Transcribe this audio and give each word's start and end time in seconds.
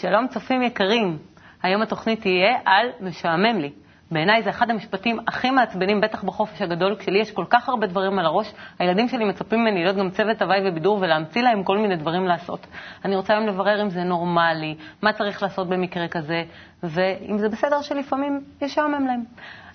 שלום 0.00 0.28
צופים 0.28 0.62
יקרים, 0.62 1.18
היום 1.62 1.82
התוכנית 1.82 2.20
תהיה 2.20 2.58
על 2.64 2.86
משעמם 3.00 3.58
לי. 3.58 3.70
בעיניי 4.10 4.42
זה 4.42 4.50
אחד 4.50 4.70
המשפטים 4.70 5.18
הכי 5.28 5.50
מעצבנים, 5.50 6.00
בטח 6.00 6.24
בחופש 6.24 6.62
הגדול, 6.62 6.96
כשלי 6.98 7.18
יש 7.18 7.30
כל 7.30 7.44
כך 7.50 7.68
הרבה 7.68 7.86
דברים 7.86 8.18
על 8.18 8.26
הראש, 8.26 8.52
הילדים 8.78 9.08
שלי 9.08 9.24
מצפים 9.24 9.60
ממני 9.60 9.82
להיות 9.82 9.96
גם 9.96 10.10
צוות 10.10 10.42
הוואי 10.42 10.68
ובידור 10.68 10.98
ולהמציא 11.00 11.42
להם 11.42 11.64
כל 11.64 11.78
מיני 11.78 11.96
דברים 11.96 12.26
לעשות. 12.26 12.66
אני 13.04 13.16
רוצה 13.16 13.32
היום 13.32 13.46
לברר 13.46 13.82
אם 13.82 13.90
זה 13.90 14.02
נורמלי, 14.02 14.74
מה 15.02 15.12
צריך 15.12 15.42
לעשות 15.42 15.68
במקרה 15.68 16.08
כזה, 16.08 16.42
ואם 16.82 17.38
זה 17.38 17.48
בסדר 17.48 17.82
שלפעמים 17.82 18.40
ישעמם 18.60 19.06
להם. 19.06 19.24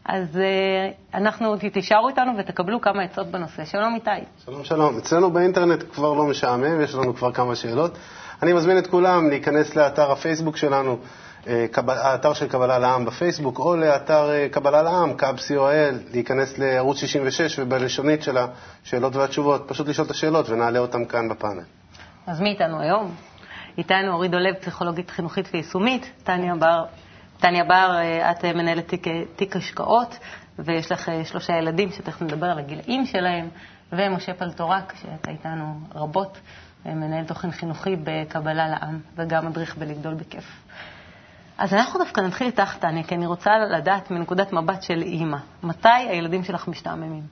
אז 0.05 0.35
uh, 0.35 1.17
אנחנו, 1.17 1.55
תישארו 1.73 2.09
איתנו 2.09 2.31
ותקבלו 2.37 2.81
כמה 2.81 3.03
עצות 3.03 3.27
בנושא. 3.27 3.65
שלום 3.65 3.95
איתי. 3.95 4.09
שלום 4.45 4.63
שלום. 4.63 4.97
אצלנו 4.97 5.31
באינטרנט 5.31 5.83
כבר 5.93 6.13
לא 6.13 6.25
משעמם, 6.25 6.81
יש 6.81 6.95
לנו 6.95 7.15
כבר 7.15 7.31
כמה 7.31 7.55
שאלות. 7.55 7.97
אני 8.43 8.53
מזמין 8.53 8.77
את 8.77 8.87
כולם 8.87 9.29
להיכנס 9.29 9.75
לאתר 9.75 10.11
הפייסבוק 10.11 10.57
שלנו, 10.57 10.97
אה, 11.47 11.65
האתר 11.87 12.33
של 12.33 12.47
קבלה 12.47 12.79
לעם 12.79 13.05
בפייסבוק, 13.05 13.59
או 13.59 13.75
לאתר 13.75 14.29
אה, 14.31 14.47
קבלה 14.51 14.81
לעם, 14.83 15.13
קאב 15.13 15.35
co.il, 15.37 16.13
להיכנס 16.13 16.57
לערוץ 16.57 16.97
66 16.97 17.59
ובלשונית 17.59 18.23
של 18.23 18.37
השאלות 18.37 19.15
והתשובות, 19.15 19.63
פשוט 19.67 19.87
לשאול 19.87 20.05
את 20.05 20.11
השאלות 20.11 20.49
ונעלה 20.49 20.79
אותן 20.79 21.05
כאן 21.05 21.29
בפאנל. 21.29 21.63
אז 22.27 22.41
מי 22.41 22.49
איתנו 22.49 22.81
היום? 22.81 23.15
איתנו 23.77 24.13
אורית 24.13 24.31
דולב, 24.31 24.53
פסיכולוגית 24.53 25.09
חינוכית 25.09 25.49
ויישומית, 25.53 26.11
טניה 26.23 26.55
בר, 26.55 26.85
טניה 27.39 27.63
בר, 27.63 27.95
אה, 27.97 28.31
את 28.31 28.45
מנהלת 28.45 28.87
תיק, 28.87 29.07
תיק 29.35 29.55
השקעות, 29.55 30.17
ויש 30.59 30.91
לך 30.91 31.11
שלושה 31.23 31.53
ילדים 31.53 31.91
שתכף 31.91 32.21
נדבר 32.21 32.45
על 32.45 32.59
הגילאים 32.59 33.05
שלהם, 33.05 33.49
ומשה 33.91 34.33
פלטורק, 34.33 34.93
שאתה 35.01 35.31
איתנו 35.31 35.79
רבות, 35.95 36.37
מנהל 36.85 37.25
תוכן 37.25 37.51
חינוכי 37.51 37.95
בקבלה 38.03 38.67
לעם, 38.67 38.99
וגם 39.15 39.45
מדריך 39.45 39.77
בלגדול 39.77 40.13
בכיף. 40.13 40.65
אז 41.57 41.73
אנחנו 41.73 41.99
דווקא 41.99 42.21
נתחיל 42.21 42.47
איתך, 42.47 42.75
טניה, 42.79 43.03
כי 43.03 43.15
אני 43.15 43.25
רוצה 43.25 43.51
לדעת 43.57 44.11
מנקודת 44.11 44.53
מבט 44.53 44.81
של 44.81 45.01
אימא, 45.01 45.37
מתי 45.63 45.89
הילדים 45.89 46.43
שלך 46.43 46.67
משתעממים? 46.67 47.23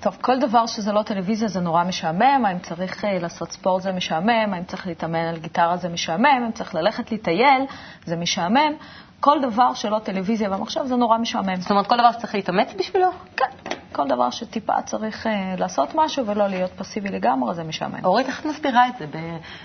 טוב, 0.00 0.16
כל 0.20 0.38
דבר 0.38 0.66
שזה 0.66 0.92
לא 0.92 1.02
טלוויזיה 1.02 1.48
זה 1.48 1.60
נורא 1.60 1.84
משעמם, 1.84 2.44
האם 2.44 2.58
צריך 2.58 3.04
uh, 3.04 3.06
לעשות 3.20 3.52
ספורט 3.52 3.82
זה 3.82 3.92
משעמם, 3.92 4.54
האם 4.54 4.64
צריך 4.64 4.86
להתאמן 4.86 5.18
על 5.18 5.38
גיטרה 5.38 5.76
זה 5.76 5.88
משעמם, 5.88 6.26
האם 6.26 6.52
צריך 6.52 6.74
ללכת 6.74 7.12
לטייל 7.12 7.62
זה 8.04 8.16
משעמם. 8.16 8.72
כל 9.20 9.40
דבר 9.42 9.74
שלא 9.74 9.98
טלוויזיה 9.98 10.50
ומחשב 10.52 10.80
זה 10.84 10.96
נורא 10.96 11.18
משעמם. 11.18 11.56
זאת 11.56 11.70
אומרת, 11.70 11.86
כל 11.86 11.96
דבר 11.98 12.12
שצריך 12.12 12.34
להתאמץ 12.34 12.74
בשבילו? 12.78 13.10
כן. 13.36 13.65
כל 13.96 14.08
דבר 14.08 14.30
שטיפה 14.30 14.82
צריך 14.82 15.26
uh, 15.26 15.30
לעשות 15.58 15.88
משהו 15.94 16.26
ולא 16.26 16.46
להיות 16.46 16.70
פסיבי 16.70 17.08
לגמרי, 17.08 17.54
זה 17.54 17.64
משעמם. 17.64 18.04
אורית, 18.04 18.26
איך 18.26 18.40
את 18.40 18.46
מסבירה 18.46 18.88
את 18.88 18.98
זה? 18.98 19.06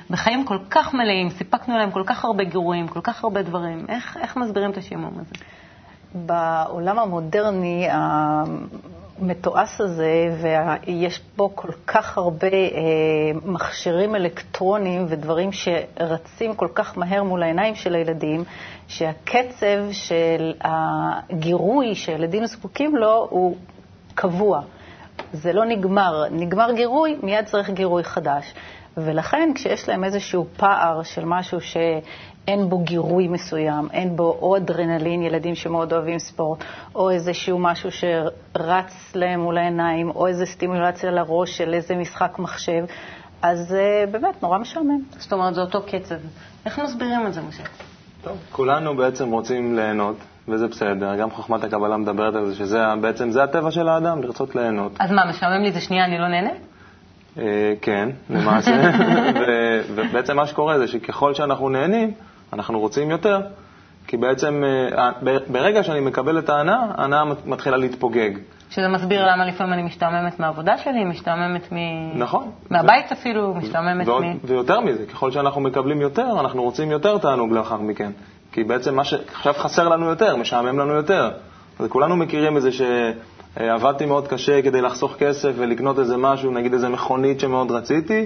בחיים 0.10 0.46
כל 0.46 0.58
כך 0.70 0.94
מלאים, 0.94 1.30
סיפקנו 1.30 1.78
להם 1.78 1.92
כל 1.92 2.04
כך 2.06 2.26
הרבה 2.26 2.44
גירויים, 2.44 2.88
כל 2.88 3.02
כך 3.04 3.24
הרבה 3.24 3.42
דברים. 3.42 3.86
איך, 3.90 4.18
איך 4.22 4.38
מסבירים 4.38 4.72
את 4.72 4.78
השימום 4.78 5.14
הזה? 5.20 5.34
בעולם 6.16 7.00
המודרני, 7.00 7.88
המתועש 9.20 9.82
הזה, 9.82 10.36
ויש 10.42 11.22
בו 11.38 11.56
כל 11.56 11.72
כך 11.88 12.18
הרבה 12.18 12.48
אה, 12.48 12.72
מכשירים 13.46 14.16
אלקטרוניים 14.16 15.06
ודברים 15.10 15.50
שרצים 15.52 16.56
כל 16.56 16.68
כך 16.74 16.98
מהר 16.98 17.24
מול 17.24 17.44
העיניים 17.44 17.76
של 17.76 17.96
הילדים, 17.96 18.44
שהקצב 18.88 19.92
של 19.92 20.54
הגירוי 20.62 21.96
שילדים 21.96 22.46
זקוקים 22.46 22.96
לו 22.96 23.28
הוא 23.30 23.56
קבוע. 24.16 24.62
זה 25.34 25.54
לא 25.54 25.66
נגמר. 25.66 26.24
נגמר 26.32 26.72
גירוי, 26.72 27.18
מיד 27.24 27.46
צריך 27.46 27.70
גירוי 27.70 28.04
חדש. 28.04 28.54
ולכן 28.98 29.50
כשיש 29.56 29.90
להם 29.90 30.04
איזשהו 30.04 30.46
פער 30.58 31.04
של 31.04 31.26
משהו 31.26 31.62
שאין 31.62 32.70
בו 32.70 32.80
גירוי 32.80 33.28
מסוים, 33.28 33.88
אין 33.92 34.16
בו 34.16 34.38
או 34.42 34.58
אדרנלין, 34.58 35.22
ילדים 35.22 35.56
שמאוד 35.56 35.94
אוהבים 35.94 36.20
ספורט, 36.20 36.64
או 36.96 37.10
איזשהו 37.10 37.60
משהו 37.60 37.90
שרץ 37.92 39.16
להם 39.16 39.40
מול 39.40 39.58
העיניים, 39.58 40.10
או 40.10 40.28
איזו 40.28 40.46
סטימולציה 40.46 41.12
לראש 41.12 41.58
של 41.58 41.74
איזה 41.74 41.96
משחק 41.96 42.40
מחשב, 42.40 42.86
אז 43.42 43.68
זה 43.68 44.06
באמת 44.12 44.44
נורא 44.44 44.58
משעמם. 44.58 45.00
זאת 45.18 45.34
אומרת, 45.34 45.56
זה 45.56 45.62
אותו 45.62 45.82
קצב. 45.82 46.16
איך 46.66 46.80
מסבירים 46.80 47.28
את 47.28 47.34
זה, 47.34 47.42
משה? 47.42 47.64
טוב, 48.24 48.38
כולנו 48.52 48.98
בעצם 48.98 49.32
רוצים 49.32 49.76
ליהנות, 49.76 50.16
וזה 50.48 50.68
בסדר. 50.68 51.16
גם 51.16 51.32
חוכמת 51.32 51.64
הקבלה 51.64 51.98
מדברת 51.98 52.36
על 52.36 52.46
זה, 52.46 52.56
שזה 52.56 52.84
בעצם, 53.02 53.32
זה 53.32 53.44
הטבע 53.44 53.72
של 53.72 53.88
האדם, 53.88 54.24
לרצות 54.24 54.56
ליהנות. 54.56 54.92
אז 55.00 55.12
מה, 55.12 55.26
משעמם 55.30 55.64
לי 55.64 55.72
זה 55.72 55.82
שנייה, 55.82 56.06
אני 56.06 56.18
לא 56.18 56.28
נהנה? 56.28 56.50
אה, 57.38 57.74
כן, 57.82 58.10
למעשה. 58.30 58.92
ובעצם 59.96 60.36
מה 60.36 60.48
שקורה 60.48 60.80
זה 60.80 60.88
שככל 60.88 61.34
שאנחנו 61.34 61.70
נהנים, 61.70 62.14
אנחנו 62.54 62.80
רוצים 62.80 63.12
יותר. 63.12 63.42
כי 64.08 64.18
בעצם 64.18 64.64
אה, 64.64 65.12
ברגע 65.48 65.84
שאני 65.84 66.00
מקבל 66.00 66.40
את 66.40 66.50
ההנאה, 66.50 66.86
ההנאה 66.98 67.24
מתחילה 67.46 67.78
להתפוגג. 67.78 68.32
שזה 68.70 68.88
מסביר 68.88 69.26
למה 69.28 69.46
לפעמים 69.46 69.74
אני 69.74 69.84
משתעממת 69.84 70.40
מהעבודה 70.40 70.78
שלי, 70.78 71.04
משתעממת 71.04 71.72
מ... 71.72 71.76
נכון. 72.20 72.52
מהבית 72.70 73.06
ו... 73.12 73.14
אפילו, 73.14 73.54
משתעממת 73.56 74.08
ועוד, 74.08 74.24
מ... 74.24 74.38
ויותר 74.44 74.80
מזה, 74.80 75.06
ככל 75.06 75.32
שאנחנו 75.32 75.62
מקבלים 75.62 76.02
יותר, 76.02 76.40
אנחנו 76.40 76.64
רוצים 76.64 76.92
יותר 76.92 77.18
תענוג 77.18 77.52
לאחר 77.52 77.78
מכן. 77.78 78.12
כי 78.52 78.64
בעצם 78.64 78.96
מה 78.96 79.04
שעכשיו 79.04 79.54
חסר 79.54 79.88
לנו 79.88 80.10
יותר, 80.10 80.36
משעמם 80.36 80.80
לנו 80.80 80.94
יותר. 80.94 81.32
אז 81.80 81.86
כולנו 81.90 82.16
מכירים 82.16 82.58
את 82.58 82.62
זה 82.62 82.70
שעבדתי 82.72 84.06
מאוד 84.06 84.28
קשה 84.28 84.62
כדי 84.62 84.82
לחסוך 84.82 85.16
כסף 85.20 85.52
ולקנות 85.56 86.00
איזה 86.00 86.18
משהו, 86.18 86.52
נגיד 86.52 86.74
איזה 86.74 86.90
מכונית 86.90 87.40
שמאוד 87.40 87.72
רציתי, 87.72 88.26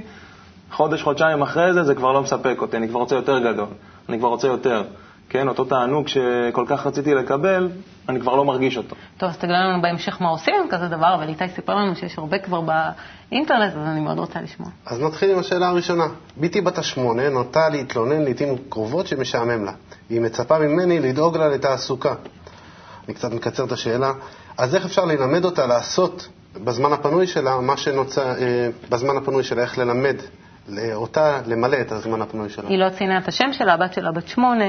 חודש, 0.72 1.03
חודשיים 1.03 1.41
אחרי 1.41 1.74
זה, 1.74 1.84
זה 1.84 1.96
כבר 1.96 2.12
לא 2.12 2.22
מספק 2.22 2.58
אותי, 2.62 2.78
אני 2.78 2.88
כבר 2.88 3.00
רוצה 3.00 3.16
יותר 3.16 3.40
גדול, 3.40 3.68
אני 4.09 4.19
כבר 4.19 4.28
רוצה 4.28 4.47
יותר. 4.47 4.84
כן, 5.30 5.47
אותו 5.47 5.66
תענוג 5.66 6.08
שכל 6.08 6.66
כך 6.68 6.88
רציתי 6.88 7.13
לקבל, 7.13 7.69
אני 8.09 8.19
כבר 8.19 8.36
לא 8.36 8.46
מרגיש 8.46 8.78
אותו. 8.78 8.96
טוב, 9.18 9.30
אז 9.30 9.38
תגלה 9.38 9.59
לנו 9.59 9.81
בהמשך 9.81 10.22
מה 10.22 10.30
עושים 10.30 10.56
עם 10.63 10.69
כזה 10.69 10.88
דבר, 10.88 11.16
אבל 11.16 11.30
איתי 11.30 11.50
סיפר 11.56 11.75
לנו 11.75 11.96
שיש 11.96 12.18
הרבה 12.18 12.40
כבר 12.40 12.62
באינטרנט, 12.62 13.74
אז 13.74 13.88
אני 13.88 14.00
מאוד 14.00 14.19
רוצה 14.19 14.41
לשמוע. 14.41 14.69
אז 14.85 15.02
נתחיל 15.02 15.31
עם 15.31 15.40
השאלה 15.40 15.68
הראשונה. 15.68 16.06
בתי 16.38 16.62
בת 16.62 16.78
השמונה 16.78 17.30
נוטה 17.30 17.69
להתלונן 17.69 18.22
לעיתים 18.22 18.56
קרובות 18.69 19.08
שמשעמם 19.08 19.66
לה. 19.66 19.72
היא 20.09 20.22
מצפה 20.22 20.59
ממני 20.59 21.00
לדאוג 21.00 21.38
לה 21.38 21.47
לתעסוקה. 21.47 22.14
אני 23.08 23.14
קצת 23.14 23.31
מקצר 23.31 23.66
את 23.66 23.72
השאלה. 23.72 24.12
אז 24.58 24.75
איך 24.75 24.85
אפשר 24.85 25.06
ללמד 25.06 25.46
אותה 25.46 25.66
לעשות 25.66 26.28
בזמן 26.64 26.94
הפנוי 26.94 27.28
שלה 27.28 27.59
מה 27.59 27.78
שנוצר, 27.78 28.28
אה, 28.28 28.69
בזמן 28.90 29.18
הפנוי 29.18 29.44
שלה, 29.44 29.62
איך 29.62 29.78
ללמד 29.78 30.16
אותה 30.94 31.40
למלא 31.46 31.78
את 31.81 31.91
הזמן 31.91 32.22
הפנוי 32.22 32.50
שלה? 32.50 32.69
היא 32.69 32.78
לא 32.78 32.90
ציינה 32.90 33.18
את 33.18 33.28
השם 33.28 33.53
שלה, 33.53 33.74
הבת 33.74 33.94
שלה 33.94 34.12
בת 34.12 34.28
שמונה. 34.28 34.66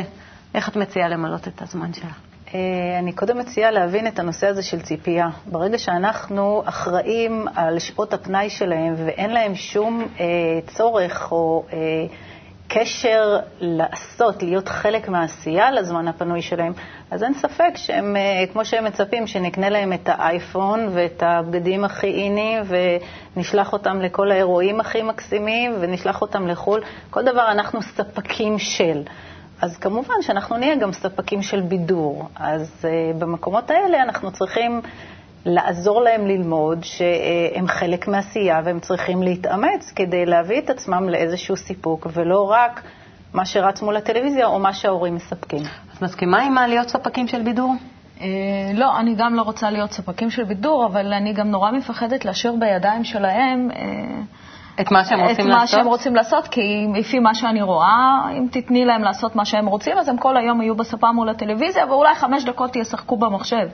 איך 0.57 0.69
את 0.69 0.77
מציעה 0.77 1.09
למלות 1.09 1.49
את 1.49 1.63
הזמן 1.63 1.93
שלה? 1.93 2.11
אה, 2.55 2.99
אני 2.99 3.13
קודם 3.13 3.39
מציעה 3.39 3.71
להבין 3.71 4.07
את 4.07 4.19
הנושא 4.19 4.47
הזה 4.47 4.63
של 4.63 4.81
ציפייה. 4.81 5.29
ברגע 5.47 5.79
שאנחנו 5.79 6.63
אחראים 6.65 7.47
על 7.55 7.79
שעות 7.79 8.15
הפנאי 8.15 8.51
שלהם 8.51 8.95
ואין 8.97 9.31
להם 9.31 9.55
שום 9.55 10.07
אה, 10.21 10.27
צורך 10.67 11.33
או 11.33 11.65
אה, 11.73 11.79
קשר 12.69 13.39
לעשות, 13.61 14.43
להיות 14.43 14.69
חלק 14.69 15.09
מהעשייה 15.09 15.71
לזמן 15.71 16.09
הפנוי 16.09 16.43
שלהם, 16.43 16.73
אז 17.11 17.23
אין 17.23 17.35
ספק 17.35 17.71
שהם, 17.75 18.17
אה, 18.17 18.45
כמו 18.53 18.65
שהם 18.65 18.85
מצפים, 18.85 19.27
שנקנה 19.27 19.69
להם 19.69 19.93
את 19.93 20.09
האייפון 20.09 20.89
ואת 20.93 21.23
הבגדים 21.27 21.85
הכי 21.85 22.07
איניים 22.07 22.63
ונשלח 23.37 23.73
אותם 23.73 24.01
לכל 24.01 24.31
האירועים 24.31 24.81
הכי 24.81 25.03
מקסימים 25.03 25.75
ונשלח 25.81 26.23
אותם 26.23 26.47
לחו"ל. 26.47 26.81
כל 27.11 27.25
דבר 27.25 27.51
אנחנו 27.51 27.83
ספקים 27.83 28.59
של. 28.59 29.03
אז 29.63 29.77
כמובן 29.77 30.15
שאנחנו 30.21 30.57
נהיה 30.57 30.77
גם 30.77 30.93
ספקים 30.93 31.43
של 31.43 31.61
בידור. 31.61 32.29
אז 32.37 32.71
uh, 32.83 33.17
במקומות 33.19 33.71
האלה 33.71 34.03
אנחנו 34.03 34.33
צריכים 34.33 34.81
לעזור 35.45 36.03
להם 36.03 36.27
ללמוד 36.27 36.85
שהם 36.85 37.69
חלק 37.69 38.09
מעשייה 38.09 38.61
והם 38.65 38.81
צריכים 38.81 39.23
להתאמץ 39.23 39.93
כדי 39.97 40.27
להביא 40.27 40.59
את 40.59 40.71
עצמם 40.71 41.09
לאיזשהו 41.09 41.57
סיפוק, 41.57 42.07
ולא 42.13 42.51
רק 42.51 42.83
מה 43.33 43.47
שרץ 43.47 43.83
מול 43.83 43.97
הטלוויזיה 43.97 44.47
או 44.47 44.59
מה 44.59 44.73
שההורים 44.73 45.15
מספקים. 45.15 45.63
את 45.95 46.03
מסכימה 46.03 46.43
עם 46.43 46.55
מה 46.55 46.67
להיות 46.67 46.89
ספקים 46.89 47.29
של 47.29 47.43
בידור? 47.43 47.75
אה, 48.21 48.27
לא, 48.75 48.99
אני 49.01 49.15
גם 49.15 49.35
לא 49.35 49.43
רוצה 49.43 49.71
להיות 49.71 49.93
ספקים 49.93 50.31
של 50.31 50.45
בידור, 50.45 50.87
אבל 50.87 51.13
אני 51.13 51.33
גם 51.33 51.51
נורא 51.51 51.71
מפחדת 51.71 52.25
להשאיר 52.25 52.55
בידיים 52.61 53.05
שלהם 53.05 53.71
אה, 53.71 53.85
את 54.81 54.91
מה 54.91 55.05
שהם 55.05 55.21
רוצים 55.21 55.47
לעשות? 55.49 55.57
את 55.57 55.61
מה 55.61 55.67
שהם 55.67 55.87
רוצים 55.87 56.17
לעשות, 56.17 56.49
כי 56.49 56.87
לפי 56.95 57.19
מה 57.19 57.35
שאני 57.35 57.63
רואה, 57.63 58.23
אם 58.33 58.47
תתני 58.51 58.85
להם 58.85 59.03
לעשות 59.03 59.37
מה 59.37 59.45
שהם 59.45 59.67
רוצים, 59.67 59.99
אז 59.99 60.09
הם 60.09 60.17
כל 60.17 60.37
היום 60.37 60.63
יהיו 60.63 60.75
בספה 60.75 61.13
מול 61.13 61.29
הטלוויזיה, 61.29 61.87
ואולי 61.87 62.15
חמש 62.15 62.45
דקות 62.45 62.77
ישחקו 62.77 63.17
במחשב. 63.17 63.69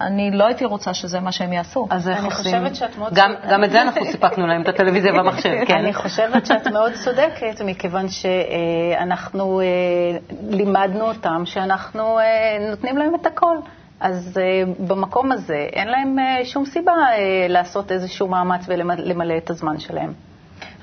אני 0.00 0.30
לא 0.30 0.44
הייתי 0.44 0.64
רוצה 0.64 0.94
שזה 0.94 1.20
מה 1.20 1.32
שהם 1.32 1.52
יעשו. 1.52 1.86
אז 1.90 2.08
איך 2.08 2.24
עושים? 2.24 2.64
גם, 3.12 3.34
גם 3.50 3.64
את 3.64 3.70
זה 3.70 3.82
אנחנו 3.82 4.04
סיפקנו 4.04 4.46
להם, 4.46 4.62
את 4.62 4.68
הטלוויזיה 4.68 5.12
והמחשב, 5.12 5.50
כן. 5.68 5.74
אני 5.74 5.94
חושבת 5.94 6.46
שאת 6.46 6.66
מאוד 6.68 6.92
צודקת, 6.92 7.60
מכיוון 7.64 8.06
שאנחנו 8.08 9.60
אה, 9.60 9.66
לימדנו 10.48 11.08
אותם 11.08 11.42
שאנחנו 11.44 12.18
אה, 12.18 12.24
נותנים 12.70 12.98
להם 12.98 13.14
את 13.14 13.26
הכל. 13.26 13.56
אז 14.02 14.36
uh, 14.36 14.82
במקום 14.88 15.32
הזה 15.32 15.66
אין 15.72 15.88
להם 15.88 16.18
uh, 16.18 16.44
שום 16.44 16.64
סיבה 16.64 16.92
uh, 16.92 17.18
לעשות 17.48 17.92
איזשהו 17.92 18.28
מאמץ 18.28 18.64
ולמלא 18.68 19.36
את 19.36 19.50
הזמן 19.50 19.78
שלהם. 19.78 20.12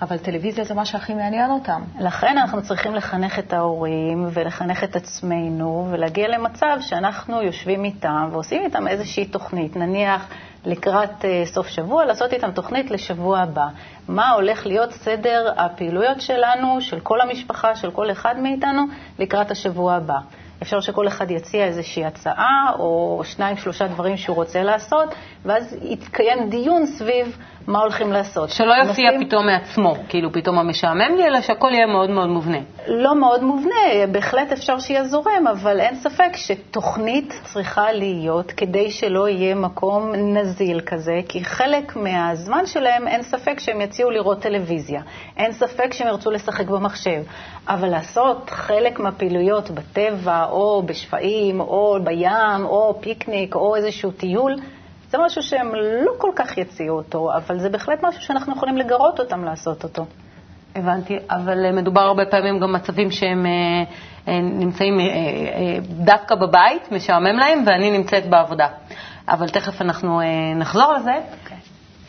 אבל 0.01 0.17
טלוויזיה 0.17 0.63
זה 0.63 0.73
מה 0.73 0.85
שהכי 0.85 1.13
מעניין 1.13 1.51
אותם. 1.51 1.81
לכן 1.99 2.37
אנחנו 2.37 2.61
צריכים 2.61 2.95
לחנך 2.95 3.39
את 3.39 3.53
ההורים 3.53 4.27
ולחנך 4.33 4.83
את 4.83 4.95
עצמנו 4.95 5.87
ולהגיע 5.91 6.27
למצב 6.27 6.77
שאנחנו 6.81 7.41
יושבים 7.41 7.83
איתם 7.83 8.29
ועושים 8.31 8.61
איתם 8.61 8.87
איזושהי 8.87 9.25
תוכנית. 9.25 9.75
נניח 9.75 10.27
לקראת 10.65 11.25
סוף 11.45 11.67
שבוע, 11.67 12.05
לעשות 12.05 12.33
איתם 12.33 12.51
תוכנית 12.51 12.91
לשבוע 12.91 13.39
הבא. 13.39 13.67
מה 14.07 14.31
הולך 14.31 14.65
להיות 14.65 14.91
סדר 14.91 15.53
הפעילויות 15.57 16.21
שלנו, 16.21 16.81
של 16.81 16.99
כל 16.99 17.21
המשפחה, 17.21 17.75
של 17.75 17.91
כל 17.91 18.11
אחד 18.11 18.35
מאיתנו, 18.39 18.83
לקראת 19.19 19.51
השבוע 19.51 19.93
הבא. 19.93 20.17
אפשר 20.61 20.79
שכל 20.79 21.07
אחד 21.07 21.31
יציע 21.31 21.65
איזושהי 21.65 22.05
הצעה 22.05 22.71
או 22.79 23.21
שניים, 23.23 23.57
שלושה 23.57 23.87
דברים 23.87 24.17
שהוא 24.17 24.35
רוצה 24.35 24.63
לעשות, 24.63 25.09
ואז 25.45 25.77
יתקיים 25.81 26.49
דיון 26.49 26.85
סביב 26.85 27.37
מה 27.69 27.79
הולכים 27.79 28.11
לעשות. 28.11 28.49
שלא 28.49 28.73
יופיע 28.73 29.11
נושאים... 29.11 29.27
פתאום 29.27 29.45
מעצמו, 29.45 29.95
כאילו 30.09 30.31
פתאום 30.31 30.59
המשעמם 30.59 31.15
לי, 31.17 31.27
אלא 31.27 31.41
שהכל 31.41 31.69
יהיה 31.73 31.85
מאוד 31.85 32.09
מאוד 32.09 32.29
מובנה. 32.29 32.57
לא 32.87 33.19
מאוד 33.19 33.43
מובנה, 33.43 34.07
בהחלט 34.11 34.51
אפשר 34.51 34.79
שיהיה 34.79 35.03
זורם, 35.03 35.47
אבל 35.51 35.79
אין 35.79 35.95
ספק 35.95 36.35
שתוכנית 36.35 37.33
צריכה 37.43 37.91
להיות 37.91 38.51
כדי 38.51 38.91
שלא 38.91 39.29
יהיה 39.29 39.55
מקום 39.55 40.11
נזיל 40.15 40.79
כזה, 40.79 41.19
כי 41.29 41.43
חלק 41.43 41.95
מהזמן 41.95 42.65
שלהם 42.65 43.07
אין 43.07 43.23
ספק 43.23 43.59
שהם 43.59 43.81
יציעו 43.81 44.09
לראות 44.09 44.39
טלוויזיה, 44.39 45.01
אין 45.37 45.51
ספק 45.51 45.93
שהם 45.93 46.07
ירצו 46.07 46.31
לשחק 46.31 46.67
במחשב, 46.67 47.23
אבל 47.67 47.89
לעשות 47.89 48.49
חלק 48.49 48.99
מהפעילויות 48.99 49.71
בטבע, 49.71 50.45
או 50.49 50.83
בשפעים, 50.85 51.59
או 51.59 51.97
בים, 52.03 52.65
או 52.65 52.97
פיקניק, 53.01 53.55
או 53.55 53.75
איזשהו 53.75 54.11
טיול, 54.11 54.55
זה 55.09 55.17
משהו 55.25 55.43
שהם 55.43 55.71
לא 56.05 56.11
כל 56.17 56.31
כך 56.35 56.57
יציעו 56.57 56.97
אותו, 56.97 57.31
אבל 57.35 57.59
זה 57.59 57.69
בהחלט 57.69 57.99
משהו 58.03 58.21
שאנחנו 58.21 58.53
יכולים 58.53 58.77
לגרות 58.77 59.19
אותם 59.19 59.43
לעשות 59.43 59.83
אותו. 59.83 60.05
הבנתי, 60.75 61.19
אבל 61.29 61.65
אה, 61.65 61.71
מדובר 61.71 62.01
הרבה 62.01 62.25
פעמים 62.25 62.59
גם 62.59 62.73
מצבים 62.73 63.11
שהם 63.11 63.45
אה, 63.45 63.51
אה, 64.27 64.39
נמצאים 64.41 64.99
דווקא 65.81 66.35
בבית, 66.35 66.91
משעמם 66.91 67.37
להם, 67.37 67.63
ואני 67.65 67.97
נמצאת 67.97 68.29
בעבודה. 68.29 68.67
אבל 69.27 69.49
תכף 69.49 69.81
אנחנו 69.81 70.21
נחזור 70.55 70.93
לזה. 70.93 71.13
Okay. 71.13 71.43
אוקיי. 71.43 71.57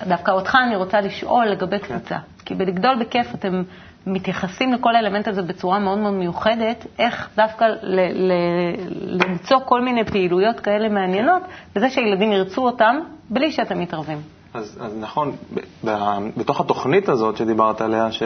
דווקא 0.08 0.30
אותך 0.30 0.58
אני 0.66 0.76
רוצה 0.76 1.00
לשאול 1.00 1.46
לגבי 1.46 1.78
קבוצה. 1.78 2.16
Okay. 2.16 2.44
כי 2.44 2.54
בלגדול 2.54 2.96
בכיף 3.00 3.34
אתם 3.34 3.62
מתייחסים 4.06 4.72
לכל 4.72 4.96
האלמנט 4.96 5.28
הזה 5.28 5.42
בצורה 5.42 5.78
מאוד 5.78 5.98
מאוד 5.98 6.14
מיוחדת, 6.14 6.86
איך 6.98 7.28
דווקא 7.36 7.64
ל- 7.64 8.30
ל- 8.32 9.22
למצוא 9.24 9.58
כל 9.64 9.80
מיני 9.80 10.04
פעילויות 10.04 10.60
כאלה 10.60 10.88
מעניינות, 10.88 11.42
בזה 11.76 11.90
שהילדים 11.90 12.32
ירצו 12.32 12.62
אותם 12.66 12.96
בלי 13.30 13.52
שאתם 13.52 13.80
מתערבים. 13.80 14.18
אז, 14.54 14.78
אז 14.80 14.96
נכון, 15.00 15.32
ב- 15.54 15.60
ב- 15.88 16.18
בתוך 16.36 16.60
התוכנית 16.60 17.08
הזאת 17.08 17.36
שדיברת 17.36 17.80
עליה, 17.80 18.12
ש, 18.12 18.22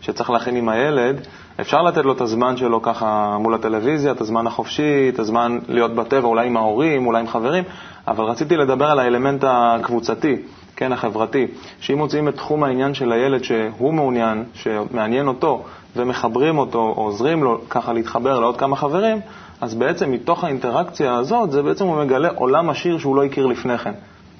שצריך 0.00 0.30
להכין 0.30 0.56
עם 0.56 0.68
הילד, 0.68 1.20
אפשר 1.60 1.82
לתת 1.82 2.04
לו 2.04 2.12
את 2.12 2.20
הזמן 2.20 2.56
שלו 2.56 2.82
ככה 2.82 3.36
מול 3.40 3.54
הטלוויזיה, 3.54 4.12
את 4.12 4.20
הזמן 4.20 4.46
החופשי, 4.46 5.08
את 5.08 5.18
הזמן 5.18 5.58
להיות 5.68 5.94
בטבע, 5.94 6.28
אולי 6.28 6.46
עם 6.46 6.56
ההורים, 6.56 7.06
אולי 7.06 7.20
עם 7.20 7.26
חברים, 7.28 7.64
אבל 8.08 8.24
רציתי 8.24 8.56
לדבר 8.56 8.86
על 8.90 8.98
האלמנט 8.98 9.44
הקבוצתי. 9.48 10.36
כן, 10.76 10.92
החברתי, 10.92 11.46
שאם 11.80 11.98
מוצאים 11.98 12.28
את 12.28 12.36
תחום 12.36 12.64
העניין 12.64 12.94
של 12.94 13.12
הילד 13.12 13.44
שהוא 13.44 13.94
מעוניין, 13.94 14.44
שמעניין 14.54 15.28
אותו, 15.28 15.64
ומחברים 15.96 16.58
אותו, 16.58 16.78
או 16.78 17.02
עוזרים 17.02 17.44
לו 17.44 17.60
ככה 17.70 17.92
להתחבר 17.92 18.40
לעוד 18.40 18.56
כמה 18.56 18.76
חברים, 18.76 19.20
אז 19.60 19.74
בעצם 19.74 20.10
מתוך 20.10 20.44
האינטראקציה 20.44 21.14
הזאת, 21.14 21.50
זה 21.50 21.62
בעצם 21.62 21.84
הוא 21.84 22.04
מגלה 22.04 22.28
עולם 22.28 22.70
עשיר 22.70 22.98
שהוא 22.98 23.16
לא 23.16 23.24
הכיר 23.24 23.46
לפני 23.46 23.78
כן. 23.78 23.92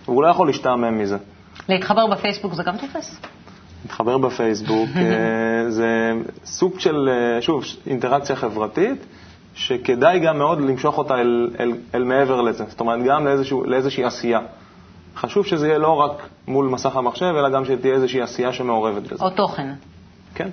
והוא 0.04 0.22
לא 0.22 0.28
יכול 0.28 0.46
להשתעמם 0.46 0.98
מזה. 0.98 1.16
להתחבר 1.68 2.06
בפייסבוק 2.06 2.54
זה 2.54 2.62
גם 2.62 2.76
תופס? 2.76 3.20
להתחבר 3.84 4.18
בפייסבוק 4.18 4.88
אה, 4.96 5.70
זה 5.70 6.12
סוג 6.44 6.80
של, 6.80 7.08
אה, 7.08 7.42
שוב, 7.42 7.64
אינטראקציה 7.86 8.36
חברתית, 8.36 9.06
שכדאי 9.54 10.18
גם 10.18 10.38
מאוד 10.38 10.60
למשוך 10.60 10.98
אותה 10.98 11.14
אל, 11.14 11.50
אל, 11.60 11.72
אל 11.94 12.04
מעבר 12.04 12.40
לזה. 12.40 12.64
זאת 12.68 12.80
אומרת, 12.80 13.04
גם 13.06 13.24
לאיזשהו, 13.26 13.64
לאיזושהי 13.64 14.04
עשייה. 14.04 14.40
חשוב 15.16 15.46
שזה 15.46 15.68
יהיה 15.68 15.78
לא 15.78 15.92
רק 15.92 16.28
מול 16.48 16.68
מסך 16.68 16.96
המחשב, 16.96 17.34
אלא 17.38 17.48
גם 17.50 17.64
שתהיה 17.64 17.94
איזושהי 17.94 18.20
עשייה 18.22 18.52
שמעורבת 18.52 19.02
בזה. 19.02 19.24
או 19.24 19.30
תוכן. 19.30 19.72
כן. 20.34 20.48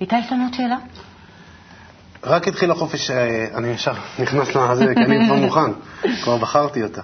איתי, 0.00 0.18
יש 0.18 0.32
לנו 0.32 0.44
עוד 0.44 0.54
שאלה? 0.54 0.76
רק 2.24 2.48
התחיל 2.48 2.70
החופש, 2.70 3.10
אה, 3.10 3.46
אני 3.54 3.68
ישר 3.68 3.92
נכנס 4.18 4.54
לזה, 4.54 4.94
כי 4.94 5.00
אני 5.00 5.26
כבר 5.26 5.34
מוכן, 5.34 5.70
כבר 6.22 6.36
בחרתי 6.36 6.82
אותה. 6.82 7.02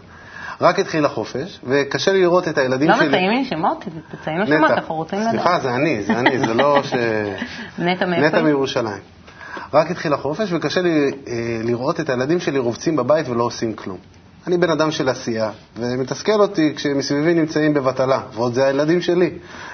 רק 0.61 0.79
התחיל 0.79 1.05
החופש, 1.05 1.61
וקשה 1.65 2.13
לי 2.13 2.21
לראות 2.21 2.49
את 2.49 2.59
הילדים 2.59 2.89
לא 2.89 2.97
שלי... 2.97 3.05
לא 3.05 3.11
מציינים 3.11 3.39
לי 3.39 3.45
שמות, 3.45 3.85
תציינו 4.11 4.47
שמות, 4.47 4.71
אנחנו 4.71 4.95
רוצים 4.95 5.19
לדעת. 5.19 5.31
סליחה, 5.31 5.61
זה 5.61 5.75
אני, 5.75 6.03
זה 6.03 6.19
אני, 6.19 6.39
זה 6.39 6.55
לא 6.55 6.83
ש... 6.83 6.93
נטע 7.79 8.07
מאיפה? 8.07 8.27
נטע 8.27 8.43
מירושלים. 8.43 9.03
רק 9.75 9.91
התחיל 9.91 10.13
החופש, 10.13 10.53
וקשה 10.53 10.81
לי 10.81 11.11
אה, 11.27 11.61
לראות 11.65 12.01
את 12.01 12.11
הילדים 12.11 12.41
שלי 12.41 12.59
רובצים 12.59 12.97
בבית 12.97 13.29
ולא 13.29 13.45
עושים 13.45 13.75
כלום. 13.75 13.99
אני 14.47 14.59
בן 14.59 14.71
אדם 14.71 14.91
של 14.91 15.09
עשייה, 15.09 15.51
ומתסכל 15.77 16.41
אותי 16.41 16.73
כשמסביבי 16.77 17.35
נמצאים 17.35 17.75
בבטלה, 17.75 18.21
ועוד 18.35 18.55
זה 18.55 18.67
הילדים 18.67 19.01
שלי. 19.01 19.31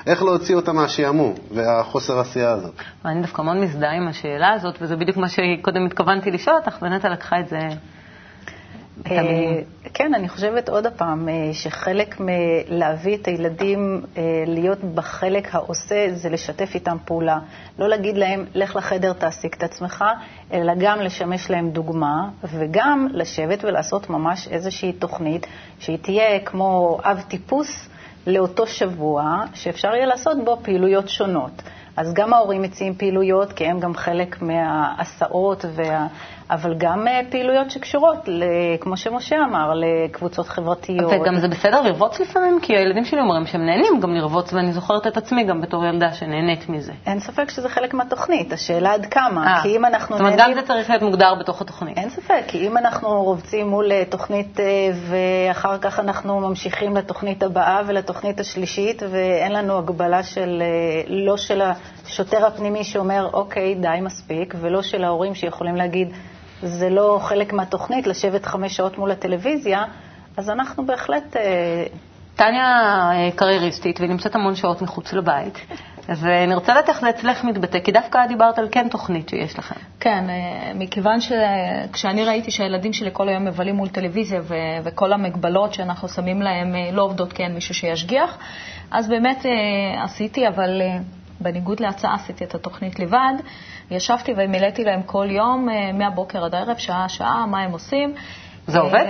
איך 0.06 0.22
להוציא 0.22 0.56
אותם 0.56 0.76
מהשעמום 0.76 1.34
והחוסר 1.54 2.18
עשייה 2.20 2.50
הזאת? 2.50 2.74
אני 3.04 3.20
דווקא 3.20 3.42
מאוד 3.42 3.56
מזדהה 3.56 3.96
עם 3.96 4.08
השאלה 4.08 4.52
הזאת, 4.52 4.74
וזה 4.80 4.96
בדיוק 4.96 5.16
מה 5.16 5.28
שקודם 5.28 5.86
התכוונתי 5.86 6.30
לשאול 6.30 6.56
אותך, 6.56 6.78
ונטע 6.82 7.08
לקחה 7.08 7.40
את 7.40 7.48
זה 7.48 7.58
כן, 9.94 10.14
אני 10.14 10.28
חושבת 10.28 10.68
עוד 10.68 10.86
פעם, 10.96 11.28
אה, 11.28 11.34
שחלק 11.52 12.20
מלהביא 12.20 13.16
את 13.16 13.26
הילדים 13.28 14.02
אה, 14.16 14.22
להיות 14.46 14.84
בחלק 14.84 15.54
העושה 15.54 16.06
זה 16.14 16.28
לשתף 16.28 16.70
איתם 16.74 16.96
פעולה. 17.04 17.38
לא 17.78 17.88
להגיד 17.88 18.16
להם, 18.16 18.44
לך 18.54 18.76
לחדר, 18.76 19.12
תעסיק 19.12 19.56
את 19.56 19.62
עצמך, 19.62 20.04
אלא 20.52 20.72
גם 20.78 21.00
לשמש 21.00 21.50
להם 21.50 21.70
דוגמה, 21.70 22.28
וגם 22.44 23.08
לשבת 23.12 23.64
ולעשות 23.64 24.10
ממש 24.10 24.48
איזושהי 24.48 24.92
תוכנית 24.92 25.46
שהיא 25.78 25.98
תהיה 26.02 26.40
כמו 26.40 26.98
אב 27.02 27.20
טיפוס 27.28 27.88
לאותו 28.26 28.66
שבוע, 28.66 29.44
שאפשר 29.54 29.88
יהיה 29.94 30.06
לעשות 30.06 30.44
בו 30.44 30.58
פעילויות 30.62 31.08
שונות. 31.08 31.62
אז 31.96 32.14
גם 32.14 32.34
ההורים 32.34 32.62
מציעים 32.62 32.94
פעילויות, 32.94 33.52
כי 33.52 33.66
הם 33.66 33.80
גם 33.80 33.94
חלק 33.94 34.42
מההסעות, 34.42 35.64
וה... 35.74 36.06
אבל 36.50 36.74
גם 36.78 37.08
אה, 37.08 37.20
פעילויות 37.30 37.70
שקשורות, 37.70 38.28
כמו 38.80 38.96
שמשה 38.96 39.36
אמר, 39.50 39.72
לקבוצות 39.74 40.48
חברתיות. 40.48 41.12
וגם 41.12 41.36
זה 41.36 41.48
בסדר 41.48 41.82
לרבוץ 41.82 42.20
לפעמים, 42.20 42.58
כי 42.62 42.76
הילדים 42.76 43.04
שלי 43.04 43.20
אומרים 43.20 43.46
שהם 43.46 43.66
נהנים 43.66 44.00
גם 44.00 44.14
לרבוץ, 44.14 44.52
ואני 44.52 44.72
זוכרת 44.72 45.06
את 45.06 45.16
עצמי 45.16 45.44
גם 45.44 45.60
בתור 45.60 45.84
ילדה 45.84 46.12
שנהנית 46.12 46.68
מזה. 46.68 46.92
אין 47.06 47.20
ספק 47.20 47.50
שזה 47.50 47.68
חלק 47.68 47.94
מהתוכנית, 47.94 48.52
השאלה 48.52 48.92
עד 48.94 49.06
כמה. 49.06 49.44
아, 49.44 49.48
אה. 49.48 49.62
כי 49.62 49.76
אם 49.76 49.84
אנחנו 49.84 50.16
זאת 50.16 50.20
אומרת, 50.20 50.38
נהנים... 50.38 50.56
גם 50.56 50.60
זה 50.60 50.66
צריך 50.66 50.90
להיות 50.90 51.02
מוגדר 51.02 51.34
בתוך 51.40 51.60
התוכנית. 51.60 51.98
אין 51.98 52.10
ספק, 52.10 52.42
כי 52.48 52.68
אם 52.68 52.78
אנחנו 52.78 53.22
רובצים 53.22 53.68
מול 53.68 53.92
אה, 53.92 54.02
תוכנית, 54.08 54.60
ואחר 55.08 55.78
כך 55.78 56.00
אנחנו 56.00 56.40
ממשיכים 56.40 56.96
לתוכנית 56.96 57.42
הבאה 57.42 57.80
ולתוכנית 57.86 58.40
השלישית, 58.40 59.02
ואין 59.10 59.52
לנו 59.52 59.78
הגבלה 59.78 60.22
של, 60.22 60.62
לא 61.06 61.36
של 61.36 61.62
השוטר 61.62 62.46
הפנימי 62.46 62.84
שאומר, 62.84 63.28
אוקיי, 63.32 63.74
די, 63.74 63.88
מספיק, 64.02 64.54
ולא 64.60 64.82
של 64.82 65.04
ההורים 65.04 65.34
שיכולים 65.34 65.76
להגיד, 65.76 66.08
זה 66.62 66.90
לא 66.90 67.18
חלק 67.22 67.52
מהתוכנית 67.52 68.06
לשבת 68.06 68.46
חמש 68.46 68.76
שעות 68.76 68.98
מול 68.98 69.10
הטלוויזיה, 69.10 69.84
אז 70.36 70.50
אנחנו 70.50 70.86
בהחלט... 70.86 71.36
אה, 71.36 71.84
טניה 72.36 72.66
אה, 73.12 73.28
קרייריסטית 73.36 74.00
והיא 74.00 74.10
נמצאת 74.10 74.34
המון 74.34 74.54
שעות 74.54 74.82
מחוץ 74.82 75.12
לבית, 75.12 75.58
ואני 76.20 76.54
רוצה 76.54 76.72
לדעת 76.72 76.88
איך 76.88 77.00
זה 77.00 77.10
אצלך 77.10 77.44
מתבטא, 77.44 77.78
כי 77.80 77.92
דווקא 77.92 78.26
דיברת 78.26 78.58
על 78.58 78.68
כן 78.70 78.88
תוכנית 78.88 79.28
שיש 79.28 79.58
לכם. 79.58 79.74
כן, 80.00 80.24
אה, 80.30 80.72
מכיוון 80.74 81.18
שכשאני 81.20 82.24
ראיתי 82.24 82.50
שהילדים 82.50 82.92
שלי 82.92 83.10
כל 83.12 83.28
היום 83.28 83.44
מבלים 83.44 83.74
מול 83.74 83.88
טלוויזיה 83.88 84.40
ו- 84.42 84.54
וכל 84.84 85.12
המגבלות 85.12 85.74
שאנחנו 85.74 86.08
שמים 86.08 86.42
להם 86.42 86.74
לא 86.92 87.02
עובדות 87.02 87.32
כי 87.32 87.42
אין 87.42 87.54
מישהו 87.54 87.74
שישגיח, 87.74 88.38
אז 88.90 89.08
באמת 89.08 89.46
עשיתי, 90.02 90.48
אבל 90.48 90.82
בניגוד 91.40 91.80
להצעה 91.80 92.14
עשיתי 92.14 92.44
את 92.44 92.54
התוכנית 92.54 92.98
לבד. 92.98 93.32
ישבתי 93.90 94.34
ומילאתי 94.36 94.84
להם 94.84 95.02
כל 95.02 95.26
יום, 95.30 95.68
אה, 95.68 95.92
מהבוקר 95.92 96.44
עד 96.44 96.54
הערב, 96.54 96.76
שעה-שעה, 96.76 97.46
מה 97.46 97.60
הם 97.60 97.72
עושים. 97.72 98.14
זה 98.66 98.78
עובד? 98.78 99.04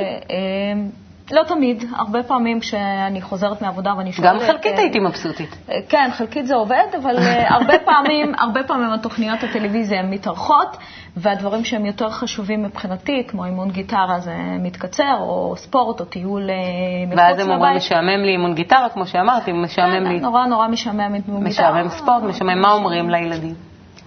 אה, 1.32 1.36
אה, 1.36 1.42
לא 1.42 1.48
תמיד, 1.48 1.84
הרבה 1.96 2.22
פעמים 2.22 2.60
כשאני 2.60 3.22
חוזרת 3.22 3.62
מעבודה 3.62 3.94
ואני 3.96 4.12
שואלת... 4.12 4.32
גם 4.32 4.46
חלקית 4.46 4.78
הייתי 4.78 4.98
מבסוטית. 5.00 5.56
כן, 5.88 6.10
חלקית 6.12 6.46
זה 6.46 6.54
עובד, 6.54 6.84
אבל 7.02 7.16
הרבה 7.48 7.78
פעמים, 7.88 8.32
הרבה 8.38 8.62
פעמים 8.62 8.90
התוכניות 8.92 9.42
הטלוויזיה 9.42 10.00
הן 10.00 10.10
מתארחות, 10.10 10.76
והדברים 11.16 11.64
שהם 11.64 11.86
יותר 11.86 12.10
חשובים 12.10 12.62
מבחינתי, 12.62 13.24
כמו 13.28 13.44
אימון 13.44 13.70
גיטרה, 13.70 14.18
זה 14.18 14.34
מתקצר, 14.60 15.16
או 15.20 15.54
ספורט, 15.56 16.00
או 16.00 16.04
טיול 16.04 16.42
מחוץ 16.42 17.12
לבית. 17.12 17.18
ואז 17.18 17.38
הם 17.38 17.50
אומרים, 17.50 17.76
משעמם 17.76 18.22
לי 18.24 18.32
אימון 18.32 18.54
גיטרה, 18.54 18.88
כמו 18.88 19.06
שאמרתי, 19.06 19.52
משעמם 19.52 20.04
כן, 20.04 20.12
לי... 20.12 20.20
נורא 20.20 20.46
נורא 20.46 20.68
משעמם 20.68 21.00
אימון 21.00 21.44
גיטרה. 21.44 21.70
משעמם 21.70 21.88
ספורט, 21.88 22.22
משעמם 22.22 22.60
מה 22.60 22.72
אומרים 22.72 23.10
לילדים? 23.10 23.54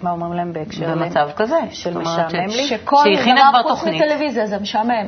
מה 0.04 0.12
אומרים 0.12 0.34
להם 0.34 0.54
בהקשר? 0.54 0.96
במצב 0.96 1.30
כזה. 1.36 1.60
של 1.72 1.98
משעמם 1.98 2.48
לי? 2.48 2.64
שכל 2.64 3.04
דבר 3.52 3.76
חוץ 3.76 3.84
מטלוויזיה 3.84 4.48
זה 4.48 4.60
משעמם. 4.60 5.08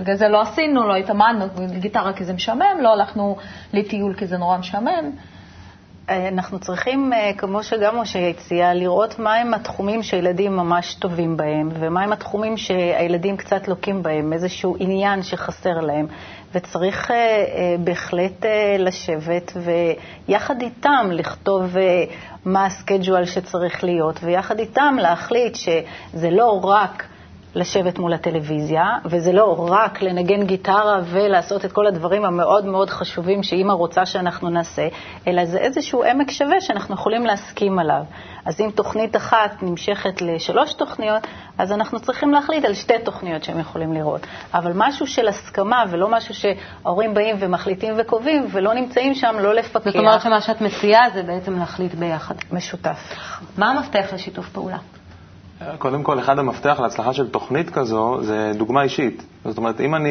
בגלל 0.00 0.16
זה 0.16 0.28
לא 0.28 0.42
עשינו, 0.42 0.88
לא 0.88 0.96
התאמנו 0.96 1.44
גיטרה 1.80 2.12
כי 2.12 2.24
זה 2.24 2.32
משעמם, 2.32 2.78
לא 2.80 2.92
הלכנו 2.92 3.36
לטיול 3.72 4.14
כי 4.14 4.26
זה 4.26 4.36
נורא 4.38 4.58
משעמם. 4.58 5.10
אה, 6.10 6.28
אנחנו 6.28 6.58
צריכים, 6.58 7.12
אה, 7.12 7.30
כמו 7.38 7.62
שגם 7.62 7.98
משה 7.98 8.28
הציע, 8.28 8.74
לראות 8.74 9.18
מהם 9.18 9.54
התחומים 9.54 10.02
שהילדים 10.02 10.56
ממש 10.56 10.94
טובים 10.94 11.36
בהם, 11.36 11.68
ומהם 11.72 12.12
התחומים 12.12 12.56
שהילדים 12.56 13.36
קצת 13.36 13.68
לוקים 13.68 14.02
בהם, 14.02 14.32
איזשהו 14.32 14.76
עניין 14.78 15.22
שחסר 15.22 15.80
להם. 15.80 16.06
וצריך 16.52 17.10
בהחלט 17.84 18.46
לשבת 18.78 19.52
ויחד 20.28 20.62
איתם 20.62 21.08
לכתוב 21.12 21.76
מה 22.44 22.66
הסקייג'ואל 22.66 23.24
שצריך 23.24 23.84
להיות, 23.84 24.20
ויחד 24.22 24.58
איתם 24.58 24.96
להחליט 24.98 25.54
שזה 25.54 26.30
לא 26.30 26.60
רק... 26.64 27.04
לשבת 27.54 27.98
מול 27.98 28.12
הטלוויזיה, 28.12 28.84
וזה 29.04 29.32
לא 29.32 29.66
רק 29.70 30.02
לנגן 30.02 30.46
גיטרה 30.46 31.00
ולעשות 31.04 31.64
את 31.64 31.72
כל 31.72 31.86
הדברים 31.86 32.24
המאוד 32.24 32.66
מאוד 32.66 32.90
חשובים 32.90 33.42
שאימא 33.42 33.72
רוצה 33.72 34.06
שאנחנו 34.06 34.50
נעשה, 34.50 34.88
אלא 35.26 35.44
זה 35.44 35.58
איזשהו 35.58 36.04
עמק 36.04 36.30
שווה 36.30 36.60
שאנחנו 36.60 36.94
יכולים 36.94 37.26
להסכים 37.26 37.78
עליו. 37.78 38.02
אז 38.44 38.60
אם 38.60 38.70
תוכנית 38.74 39.16
אחת 39.16 39.62
נמשכת 39.62 40.22
לשלוש 40.22 40.72
תוכניות, 40.72 41.26
אז 41.58 41.72
אנחנו 41.72 42.00
צריכים 42.00 42.30
להחליט 42.32 42.64
על 42.64 42.74
שתי 42.74 42.98
תוכניות 43.04 43.44
שהם 43.44 43.60
יכולים 43.60 43.92
לראות. 43.92 44.26
אבל 44.54 44.72
משהו 44.74 45.06
של 45.06 45.28
הסכמה 45.28 45.84
ולא 45.90 46.08
משהו 46.08 46.34
שההורים 46.34 47.14
באים 47.14 47.36
ומחליטים 47.38 47.94
וקובעים 47.96 48.46
ולא 48.50 48.74
נמצאים 48.74 49.14
שם, 49.14 49.36
לא 49.40 49.54
לפקח. 49.54 49.84
זאת 49.84 49.96
אומרת 49.96 50.20
שמה 50.20 50.40
שאת 50.40 50.60
מציעה 50.60 51.10
זה 51.14 51.22
בעצם 51.22 51.58
להחליט 51.58 51.94
ביחד. 51.94 52.34
משותף. 52.52 53.14
מה 53.58 53.70
המפתח 53.70 54.06
לשיתוף 54.12 54.48
פעולה? 54.48 54.78
קודם 55.78 56.02
כל, 56.02 56.18
אחד 56.18 56.38
המפתח 56.38 56.80
להצלחה 56.80 57.12
של 57.12 57.28
תוכנית 57.28 57.70
כזו 57.70 58.18
זה 58.22 58.52
דוגמה 58.56 58.82
אישית. 58.82 59.26
זאת 59.44 59.58
אומרת, 59.58 59.80
אם 59.80 59.94
אני 59.94 60.10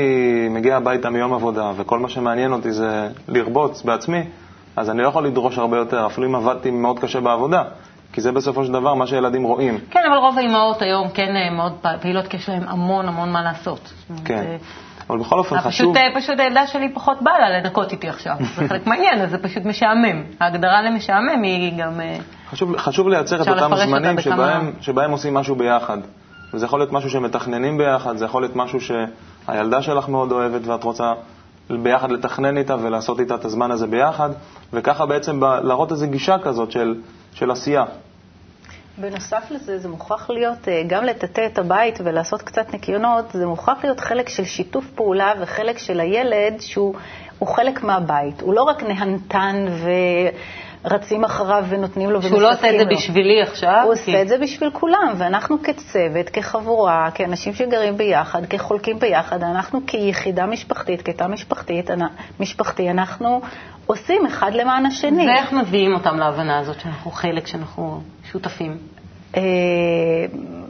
מגיע 0.49 0.77
הביתה 0.77 1.09
מיום 1.09 1.33
עבודה 1.33 1.71
וכל 1.77 1.99
מה 1.99 2.09
שמעניין 2.09 2.53
אותי 2.53 2.71
זה 2.71 3.09
לרבוץ 3.27 3.81
בעצמי, 3.81 4.23
אז 4.75 4.89
אני 4.89 5.01
לא 5.01 5.07
יכול 5.07 5.25
לדרוש 5.25 5.57
הרבה 5.57 5.77
יותר, 5.77 6.05
אפילו 6.05 6.27
אם 6.27 6.35
עבדתי 6.35 6.71
מאוד 6.71 6.99
קשה 6.99 7.19
בעבודה. 7.21 7.63
כי 8.13 8.21
זה 8.21 8.31
בסופו 8.31 8.65
של 8.65 8.71
דבר 8.71 8.93
מה 8.93 9.07
שילדים 9.07 9.43
רואים. 9.43 9.79
כן, 9.91 9.99
אבל 10.07 10.17
רוב 10.17 10.37
האימהות 10.37 10.81
היום 10.81 11.09
כן 11.09 11.35
אה, 11.35 11.55
מאוד 11.55 11.73
פעילות, 12.01 12.27
כי 12.27 12.37
יש 12.37 12.49
להן 12.49 12.63
המון 12.67 13.07
המון 13.07 13.31
מה 13.31 13.41
לעשות. 13.43 13.93
כן. 14.25 14.57
אבל 15.09 15.17
בכל 15.17 15.39
אופן 15.39 15.59
חשוב... 15.59 15.71
פשוט, 15.71 15.97
אה, 15.97 16.21
פשוט 16.21 16.39
הילדה 16.39 16.67
שלי 16.67 16.93
פחות 16.93 17.21
בא 17.21 17.31
לה 17.31 17.49
לנקות 17.49 17.91
איתי 17.91 18.09
עכשיו. 18.09 18.35
זה 18.55 18.67
חלק 18.67 18.87
מהעניין, 18.87 19.21
אז 19.21 19.29
זה 19.29 19.37
פשוט 19.37 19.65
משעמם. 19.65 20.23
ההגדרה 20.39 20.81
למשעמם 20.81 21.43
היא 21.43 21.83
גם... 21.83 22.01
אה, 22.01 22.17
חשוב, 22.49 22.77
חשוב 22.77 23.07
לייצר 23.07 23.41
את 23.41 23.47
אותם 23.47 23.71
זמנים 23.75 24.21
שבהם, 24.21 24.71
שבהם 24.81 25.11
עושים 25.11 25.33
משהו 25.33 25.55
ביחד. 25.55 25.97
וזה 26.53 26.65
יכול 26.65 26.79
להיות 26.79 26.91
משהו 26.91 27.09
שמתכננים 27.09 27.77
ביחד, 27.77 28.17
זה 28.17 28.25
יכול 28.25 28.41
להיות 28.41 28.55
משהו 28.55 28.79
שהילדה 28.81 29.81
שלך 29.81 30.09
מאוד 30.09 30.31
אוהבת 30.31 30.67
ואת 30.67 30.83
רוצה 30.83 31.13
ביחד 31.69 32.11
לתכנן 32.11 32.57
איתה 32.57 32.75
ולעשות 32.81 33.19
איתה 33.19 33.35
את 33.35 33.45
הזמן 33.45 33.71
הזה 33.71 33.87
ביחד, 33.87 34.29
וככה 34.73 35.05
בעצם 35.05 35.39
להראות 35.63 35.91
איזו 35.91 36.07
גישה 36.07 36.37
כזאת 36.43 36.71
של, 36.71 36.95
של 37.33 37.51
עשייה. 37.51 37.83
בנוסף 38.97 39.51
לזה, 39.51 39.77
זה 39.77 39.89
מוכרח 39.89 40.29
להיות, 40.29 40.67
אה, 40.67 40.83
גם 40.87 41.03
לטאטא 41.03 41.45
את 41.45 41.57
הבית 41.57 41.99
ולעשות 42.03 42.41
קצת 42.41 42.73
ניקיונות, 42.73 43.25
זה 43.31 43.45
מוכרח 43.45 43.83
להיות 43.83 43.99
חלק 43.99 44.29
של 44.29 44.45
שיתוף 44.45 44.85
פעולה 44.95 45.33
וחלק 45.39 45.77
של 45.77 45.99
הילד 45.99 46.61
שהוא 46.61 46.95
חלק 47.45 47.83
מהבית. 47.83 48.41
הוא 48.41 48.53
לא 48.53 48.63
רק 48.63 48.83
נהנתן 48.83 49.65
ו... 49.69 49.89
רצים 50.85 51.23
אחריו 51.23 51.65
ונותנים 51.69 52.09
לו 52.09 52.15
ומסתכלים 52.15 52.41
לו. 52.41 52.47
שהוא 52.47 52.51
לא 52.51 52.57
עושה 52.57 52.69
את 52.69 52.79
זה 52.79 52.95
בשבילי 52.95 53.41
עכשיו. 53.41 53.81
הוא 53.83 53.93
עושה 53.93 54.21
את 54.21 54.27
זה 54.27 54.37
בשביל 54.37 54.69
כולם, 54.73 55.13
ואנחנו 55.17 55.63
כצוות, 55.63 56.29
כחבורה, 56.33 57.09
כאנשים 57.13 57.53
שגרים 57.53 57.97
ביחד, 57.97 58.45
כחולקים 58.45 58.99
ביחד, 58.99 59.43
אנחנו 59.43 59.79
כיחידה 59.87 60.45
משפחתית, 60.45 61.01
כתא 61.01 61.27
משפחתית, 61.27 61.89
משפחתי, 62.39 62.89
אנחנו 62.89 63.41
עושים 63.87 64.25
אחד 64.25 64.53
למען 64.53 64.85
השני. 64.85 65.27
ואיך 65.27 65.53
מביאים 65.53 65.93
אותם 65.93 66.17
להבנה 66.17 66.59
הזאת 66.59 66.79
שאנחנו 66.79 67.11
חלק, 67.11 67.47
שאנחנו 67.47 68.01
שותפים? 68.31 68.77
אה, 69.35 69.41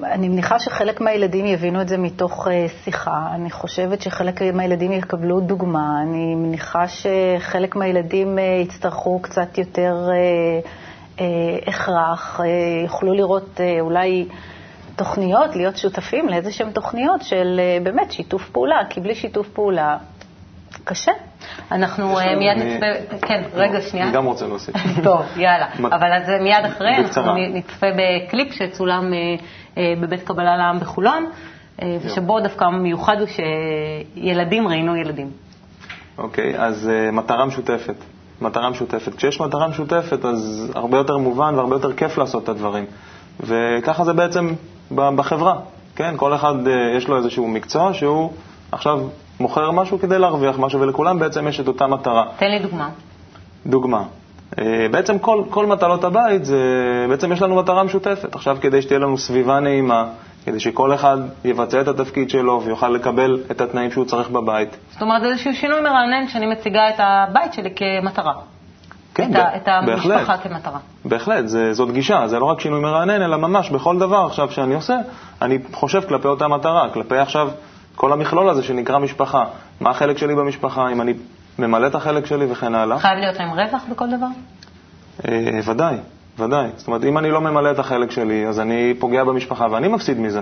אני 0.04 0.30
מניחה 0.30 0.60
שחלק 0.60 1.02
מהילדים 1.02 1.46
יבינו 1.46 1.82
את 1.82 1.88
זה 1.88 1.98
מתוך 1.98 2.48
אה, 2.48 2.66
שיחה. 2.84 3.28
אני 3.36 3.52
חושבת 3.52 4.02
שחלק 4.02 4.42
מהילדים 4.42 4.92
יקבלו 4.92 5.40
דוגמה. 5.40 6.02
אני 6.02 6.36
מניחה 6.36 6.86
שחלק 6.88 7.76
מהילדים 7.76 8.40
אה, 8.40 8.44
יצטרכו 8.64 9.20
קצת 9.22 9.58
יותר 9.58 10.10
הכרח, 11.68 12.40
יוכלו 12.84 13.14
לראות 13.14 13.62
אולי 13.82 14.28
תוכניות, 14.96 15.56
להיות 15.56 15.78
שותפים 15.78 16.30
לאיזה 16.30 16.52
שהן 16.52 16.72
תוכניות 16.72 17.22
של 17.22 17.60
באמת 17.84 18.12
שיתוף 18.12 18.50
פעולה, 18.50 18.80
כי 18.90 19.02
בלי 19.02 19.16
שיתוף 19.16 19.48
פעולה 19.48 19.98
קשה. 20.88 21.12
אנחנו 21.72 22.20
אה, 22.20 22.36
מיד 22.36 22.58
נצפה, 22.58 23.18
כן, 23.28 23.44
רגע, 23.54 23.82
שנייה. 23.82 24.06
אני 24.06 24.14
גם 24.14 24.26
רוצה 24.26 24.48
להוסיף. 24.48 24.76
טוב, 25.04 25.22
יאללה. 25.36 25.68
אבל 25.78 26.14
אז 26.14 26.30
מיד 26.42 26.66
אחרי, 26.66 26.98
אנחנו 26.98 27.36
נצפה 27.36 27.88
בקליפ 27.98 28.54
שצולם 28.54 29.14
אה, 29.14 29.18
אה, 29.78 29.94
בבית 30.02 30.24
קבלה 30.24 30.58
לעם 30.58 30.80
בחולון, 30.80 31.26
ושבו 32.02 32.40
דווקא 32.40 32.66
מיוחד 32.66 33.16
הוא 33.20 33.28
שילדים 33.28 34.68
ראינו 34.68 34.96
ילדים. 34.96 35.30
אוקיי, 36.18 36.54
אז 36.58 36.90
מטרה 37.14 37.46
משותפת. 37.46 37.96
מטרה 38.42 38.70
משותפת. 38.70 39.16
כשיש 39.16 39.42
מטרה 39.42 39.68
משותפת, 39.68 40.26
אז 40.26 40.72
הרבה 40.76 40.98
יותר 40.98 41.18
מובן 41.18 41.56
והרבה 41.56 41.76
יותר 41.76 41.94
כיף 41.94 42.18
לעשות 42.18 42.44
את 42.44 42.50
הדברים. 42.50 42.86
וככה 43.40 44.04
זה 44.04 44.14
בעצם 44.14 44.54
בחברה, 44.92 45.56
כן? 45.96 46.14
כל 46.18 46.36
אחד 46.36 46.56
יש 46.98 47.08
לו 47.08 47.18
איזשהו 47.18 47.48
מקצוע 47.48 47.94
שהוא 47.94 48.32
עכשיו 48.72 49.00
מוכר 49.40 49.72
משהו 49.72 50.00
כדי 50.00 50.20
להרוויח 50.20 50.60
משהו, 50.60 50.82
ולכולם 50.82 51.20
בעצם 51.20 51.48
יש 51.48 51.60
את 51.60 51.68
אותה 51.68 51.88
מטרה. 51.88 52.26
תן 52.38 52.52
לי 52.52 52.60
דוגמה. 52.60 52.90
דוגמה. 53.66 54.04
אה, 54.60 54.88
בעצם 54.92 55.20
כל, 55.20 55.44
כל 55.50 55.66
מטלות 55.66 56.04
הבית, 56.04 56.46
זה, 56.46 56.60
בעצם 57.10 57.32
יש 57.32 57.42
לנו 57.42 57.56
מטרה 57.56 57.84
משותפת. 57.84 58.36
עכשיו, 58.36 58.58
כדי 58.62 58.82
שתהיה 58.82 59.00
לנו 59.00 59.18
סביבה 59.18 59.60
נעימה, 59.60 60.06
כדי 60.46 60.60
שכל 60.60 60.94
אחד 60.94 61.18
יבצע 61.46 61.82
את 61.82 61.88
התפקיד 61.88 62.30
שלו 62.30 62.62
ויוכל 62.66 62.90
לקבל 62.90 63.40
את 63.52 63.62
התנאים 63.62 63.92
שהוא 63.92 64.06
צריך 64.06 64.30
בבית. 64.30 64.78
זאת 64.92 65.02
אומרת, 65.02 65.22
זה 65.22 65.28
איזשהו 65.28 65.54
שינוי 65.54 65.82
מרענן 65.82 66.28
שאני 66.28 66.46
מציגה 66.46 66.90
את 66.90 66.96
הבית 66.98 67.54
שלי 67.54 67.70
כמטרה. 67.76 68.34
כן, 69.14 69.32
את, 69.32 69.36
ב- 69.36 69.56
את 69.56 69.68
המשפחה 69.68 70.38
כמטרה. 70.38 70.80
בהחלט, 71.06 71.48
זה, 71.48 71.74
זאת 71.74 71.92
גישה, 71.92 72.28
זה 72.28 72.40
לא 72.40 72.46
רק 72.46 72.60
שינוי 72.60 72.80
מרענן, 72.80 73.22
אלא 73.22 73.38
ממש 73.38 73.70
בכל 73.70 74.00
דבר 74.00 74.26
עכשיו 74.26 74.52
שאני 74.52 74.76
עושה, 74.76 74.98
אני 75.42 75.58
חושב 75.74 76.02
כלפי 76.08 76.28
אותה 76.28 76.48
מטרה, 76.48 76.90
כלפי 76.90 77.18
עכשיו 77.18 77.50
כל 77.98 78.14
המכלול 78.14 78.50
הזה 78.50 78.64
שנקרא 78.64 79.00
משפחה. 79.00 79.44
מה 79.82 79.90
החלק 79.90 80.18
שלי 80.18 80.36
במשפחה, 80.36 80.90
אם 80.92 81.02
אני 81.02 81.14
ממלא 81.60 81.88
את 81.88 81.96
החלק 81.96 82.26
שלי 82.26 82.52
וכן 82.52 82.76
הלאה. 82.76 83.00
חייב 83.00 83.20
להיות 83.20 83.40
להם 83.40 83.50
רווח 83.50 83.84
בכל 83.92 84.08
דבר? 84.18 84.28
אה, 85.28 85.60
ודאי, 85.66 85.96
ודאי. 86.40 86.68
זאת 86.78 86.88
אומרת, 86.88 87.04
אם 87.04 87.18
אני 87.18 87.32
לא 87.32 87.42
ממלא 87.42 87.72
את 87.72 87.80
החלק 87.80 88.12
שלי, 88.12 88.48
אז 88.48 88.60
אני 88.60 88.94
פוגע 89.00 89.24
במשפחה 89.24 89.68
ואני 89.72 89.88
מפסיד 89.88 90.20
מזה. 90.20 90.42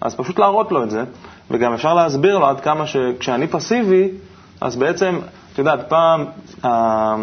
אז 0.00 0.14
פשוט 0.14 0.38
להראות 0.38 0.72
לו 0.72 0.82
את 0.82 0.90
זה, 0.90 1.04
וגם 1.50 1.72
אפשר 1.72 1.94
להסביר 1.94 2.38
לו 2.38 2.46
עד 2.46 2.60
כמה 2.60 2.86
שכשאני 2.86 3.46
פסיבי, 3.46 4.08
אז 4.60 4.76
בעצם, 4.76 5.18
את 5.52 5.58
יודעת, 5.58 5.88
פעם 5.88 6.24
אה, 6.64 7.16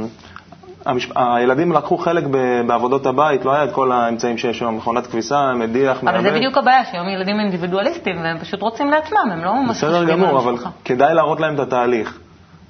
המשפ... 0.86 1.12
הילדים 1.16 1.72
לקחו 1.72 1.98
חלק 1.98 2.24
בעבודות 2.68 3.06
הבית, 3.06 3.46
לא 3.46 3.52
היה 3.52 3.64
את 3.64 3.72
כל 3.72 3.92
האמצעים 3.92 4.38
שיש 4.38 4.62
היום, 4.62 4.78
מכונת 4.78 5.08
כביסה, 5.08 5.54
מדיח, 5.54 6.04
מלמד. 6.04 6.16
אבל 6.16 6.24
זה 6.24 6.32
בדיוק 6.32 6.58
הבעיה, 6.58 6.86
שהיום 6.86 7.10
ילדים 7.10 7.40
אינדיבידואליסטים, 7.40 8.16
והם 8.18 8.40
פשוט 8.40 8.62
רוצים 8.62 8.90
לעצמם, 8.90 9.32
הם 9.34 9.44
לא 9.44 9.64
ממש 9.64 9.78
בסדר 9.78 10.04
גמור, 10.04 10.40
אבל 10.40 10.56
כדאי 10.86 11.14
להראות 11.14 11.40
להם 11.40 11.54
את 11.56 11.60
התהליך. 11.60 12.20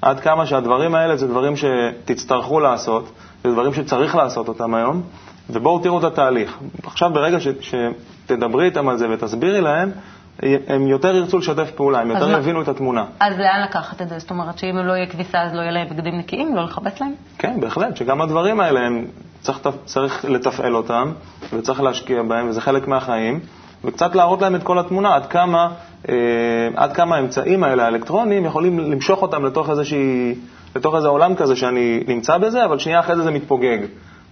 עד 0.02 0.20
כמה 0.20 0.46
שהדברים 0.46 0.96
האלה 0.96 1.16
זה 1.16 1.28
דברים 1.28 1.54
שתצטרכו 1.56 2.60
לעשות, 2.60 3.12
זה 3.44 3.52
דברים 3.52 3.74
שצריך 3.74 4.16
לעשות 4.16 4.48
אותם 4.48 4.74
היום, 4.74 5.02
ובואו 5.50 5.80
תראו 5.80 6.00
את 6.00 6.04
התהליך. 6.04 6.58
עכשיו, 6.84 7.10
ברגע 7.14 7.40
ש... 7.40 7.48
שתדברי 7.62 8.66
איתם 8.66 8.90
על 8.90 8.98
זה 8.98 9.08
ותסבירי 9.10 9.62
להם, 9.62 9.92
הם 10.68 10.88
יותר 10.88 11.16
ירצו 11.16 11.38
לשתף 11.38 11.72
פעולה, 11.72 12.00
הם 12.00 12.12
יותר 12.12 12.32
יבינו 12.32 12.62
את 12.62 12.68
התמונה. 12.68 13.06
אז 13.20 13.38
לאן 13.38 13.62
לקחת 13.64 14.02
את 14.02 14.10
זה? 14.10 14.20
זאת 14.20 14.30
אומרת 14.30 14.58
שאם 14.58 14.78
לא 14.78 14.94
יהיה 14.94 15.06
כביסה 15.06 15.42
אז 15.42 15.54
לא 15.54 15.62
יהיה 15.62 15.72
להם 15.72 15.88
בגדים 15.90 16.18
נקיים? 16.18 16.56
לא 16.56 16.64
לכבס 16.64 17.00
להם? 17.02 17.12
כן, 17.38 17.60
בהחלט, 17.60 17.98
שגם 17.98 18.22
הדברים 18.22 18.60
האלה, 18.60 18.80
הם, 18.80 19.06
צריך, 19.42 19.60
צריך 19.86 20.26
לתפעל 20.26 20.76
אותם 20.76 21.12
וצריך 21.54 21.82
להשקיע 21.82 22.24
בהם, 22.24 22.50
וזה 22.50 22.62
חלק 22.62 22.88
מהחיים, 22.88 23.40
וקצת 23.84 24.16
להראות 24.16 24.42
להם 24.42 24.56
את 24.56 24.64
כל 24.64 24.80
התמונה, 24.80 25.16
עד 25.16 25.26
כמה, 25.26 25.70
אה, 26.10 26.16
עד 26.76 26.94
כמה 26.94 27.16
האמצעים 27.16 27.64
האלה, 27.64 27.86
האלקטרוניים, 27.86 28.46
יכולים 28.46 28.80
למשוך 28.80 29.22
אותם 29.22 29.46
לתוך, 29.46 29.70
איזושהי, 29.70 30.36
לתוך 30.76 30.96
איזה 30.96 31.08
עולם 31.08 31.36
כזה 31.36 31.56
שאני 31.56 32.04
נמצא 32.08 32.38
בזה, 32.38 32.66
אבל 32.66 32.80
שנייה 32.80 33.00
אחרי 33.00 33.16
זה 33.16 33.24
זה 33.24 33.32
מתפוגג. 33.32 33.78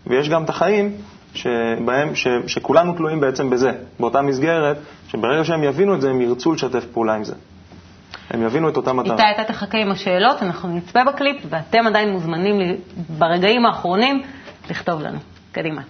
ויש 0.07 0.29
גם 0.29 0.43
את 0.43 0.49
החיים 0.49 0.91
שבהם, 1.33 2.15
ש, 2.15 2.27
שכולנו 2.47 2.93
תלויים 2.93 3.19
בעצם 3.19 3.49
בזה, 3.49 3.71
באותה 3.99 4.21
מסגרת, 4.21 4.77
שברגע 5.07 5.43
שהם 5.43 5.63
יבינו 5.63 5.95
את 5.95 6.01
זה, 6.01 6.09
הם 6.09 6.21
ירצו 6.21 6.53
לשתף 6.53 6.85
פעולה 6.85 7.13
עם 7.13 7.23
זה. 7.23 7.33
הם 8.29 8.43
יבינו 8.43 8.69
את 8.69 8.77
אותה 8.77 8.93
מטרה. 8.93 9.29
איתי, 9.29 9.41
אתה 9.41 9.53
תחכה 9.53 9.77
עם 9.77 9.91
השאלות, 9.91 10.43
אנחנו 10.43 10.75
נצפה 10.75 10.99
בקליפ, 11.03 11.37
ואתם 11.49 11.87
עדיין 11.87 12.09
מוזמנים 12.09 12.55
ברגעים 13.09 13.65
האחרונים 13.65 14.21
לכתוב 14.69 15.01
לנו. 15.01 15.17
קדימה. 15.51 15.81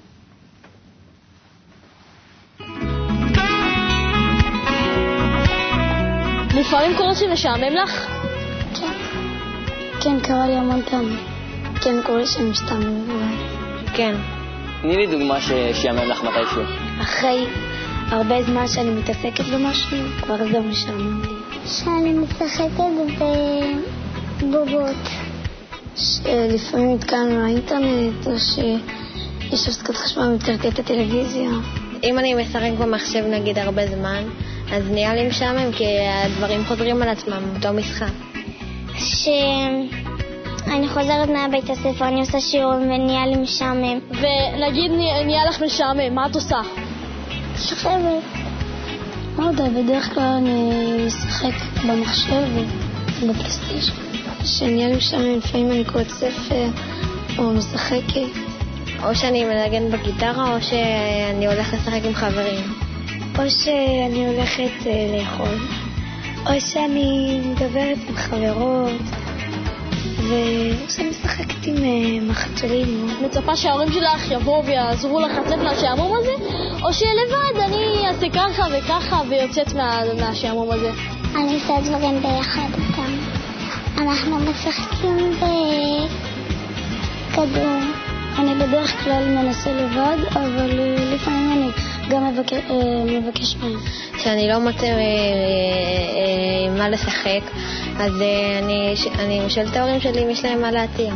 לפעמים 6.59 6.97
קורה 6.97 7.15
שמשעמם 7.15 7.73
לך? 7.83 8.07
כן. 8.79 8.93
כן, 10.01 10.19
קרה 10.19 10.47
לי 10.47 10.55
המון 10.55 10.81
פעמים. 10.81 11.19
כן, 11.81 11.95
קורה 12.05 12.25
שמשתעמם. 12.25 13.27
כן. 13.93 14.15
תני 14.83 14.97
לי 14.97 15.07
דוגמה 15.07 15.41
ששיאמם 15.41 16.09
לך 16.09 16.23
מתישהו. 16.23 16.61
אחרי 17.01 17.45
הרבה 18.09 18.43
זמן 18.43 18.67
שאני 18.67 18.89
מתעסקת 18.89 19.45
במשהו, 19.45 19.97
כבר 20.21 20.37
זה 20.37 20.59
משעמם 20.59 21.21
לי. 21.21 21.29
שאני 21.65 22.13
משחקת 22.13 22.73
בבובות. 24.41 25.09
שלפעמים 25.95 26.95
נתקענו 26.95 27.41
לאינטרנט, 27.41 28.27
או 28.27 28.31
שיש 28.39 29.67
הפסקת 29.67 29.95
חשמל 29.95 30.37
את 30.67 30.79
הטלוויזיה. 30.79 31.49
אם 32.03 32.19
אני 32.19 32.33
משחק 32.33 32.71
במחשב 32.79 33.23
נגיד 33.27 33.59
הרבה 33.59 33.87
זמן, 33.87 34.23
אז 34.71 34.83
נהיה 34.91 35.15
לי 35.15 35.27
משעמם, 35.27 35.71
כי 35.71 35.85
הדברים 36.25 36.65
חוזרים 36.65 37.01
על 37.01 37.09
עצמם, 37.09 37.41
אותו 37.55 37.73
משחק. 37.73 38.13
שאני 40.73 40.87
חוזרת 40.87 41.29
מהבית 41.29 41.69
הספר, 41.69 42.07
אני 42.07 42.19
עושה 42.19 42.39
שיעורים 42.39 42.81
ונהיה 42.81 43.25
לי 43.25 43.35
משעמם. 43.35 43.99
ונגיד 44.09 44.91
נהיה 45.25 45.45
לך 45.49 45.61
משעמם, 45.61 46.15
מה 46.15 46.25
את 46.25 46.35
עושה? 46.35 46.57
שוכבת. 47.57 48.23
לא 49.37 49.45
יודע, 49.45 49.65
בדרך 49.69 50.13
כלל 50.13 50.23
אני 50.23 50.71
משחק 51.05 51.53
במחשב 51.87 52.43
ובפלייסטיישן. 53.21 53.93
כשנהיה 54.43 54.87
לי 54.87 54.95
משעמם, 54.95 55.37
לפעמים 55.37 55.71
אני 55.71 55.83
קוראת 55.83 56.09
ספר 56.09 56.65
או 57.37 57.51
משחקת. 57.51 58.33
או 59.03 59.15
שאני 59.15 59.45
מנגן 59.45 59.91
בגיטרה, 59.91 60.55
או 60.55 60.61
שאני 60.61 61.47
הולכת 61.47 61.77
לשחק 61.77 62.05
עם 62.05 62.13
חברים. 62.13 62.73
או 63.39 63.49
שאני 63.49 64.27
הולכת 64.27 64.81
uh, 64.81 65.17
לאכול. 65.17 65.67
או 66.45 66.61
שאני 66.61 67.39
מדברת 67.45 67.97
עם 68.09 68.15
חברות. 68.15 69.22
שאני 70.89 71.09
משחקת 71.09 71.65
עם 71.65 71.75
uh, 71.75 72.31
מחתולים. 72.31 73.07
מצפה 73.25 73.55
שההורים 73.55 73.91
שלך 73.91 74.31
יבואו 74.31 74.65
ויעזרו 74.65 75.19
לך 75.19 75.31
לצאת 75.45 75.59
מהשעמום 75.59 76.11
הזה? 76.19 76.31
או 76.83 76.93
שלבד 76.93 77.59
אני 77.65 78.07
אעשה 78.07 78.29
ככה 78.29 78.63
וככה 78.71 79.21
ויוצאת 79.29 79.73
מה, 79.73 80.01
מהשעמום 80.19 80.71
הזה? 80.71 80.91
אני 81.35 81.53
עושה 81.53 81.73
דברים 81.83 82.21
ביחד 82.21 82.69
איתם. 82.77 83.17
אנחנו 83.97 84.37
משחקים 84.39 85.31
בכדור. 87.31 87.79
אני 88.37 88.55
בדרך 88.55 89.03
כלל 89.03 89.29
מנסה 89.29 89.73
לבד, 89.73 90.17
אבל 90.31 90.79
לפעמים 91.13 91.51
אני 91.51 91.71
גם 92.09 92.27
מבקש, 92.27 92.57
מבקש 93.05 93.55
מהם. 93.55 93.79
כשאני 94.17 94.47
לא 94.47 94.59
מוצא 94.59 94.87
מה 96.77 96.89
לשחק, 96.89 97.41
אז 97.99 98.11
אני, 98.63 98.93
אני 99.19 99.45
משאל 99.45 99.67
את 99.71 99.75
ההורים 99.75 99.99
שלי 99.99 100.23
אם 100.23 100.29
יש 100.29 100.45
להם 100.45 100.61
מה 100.61 100.71
להציע. 100.71 101.13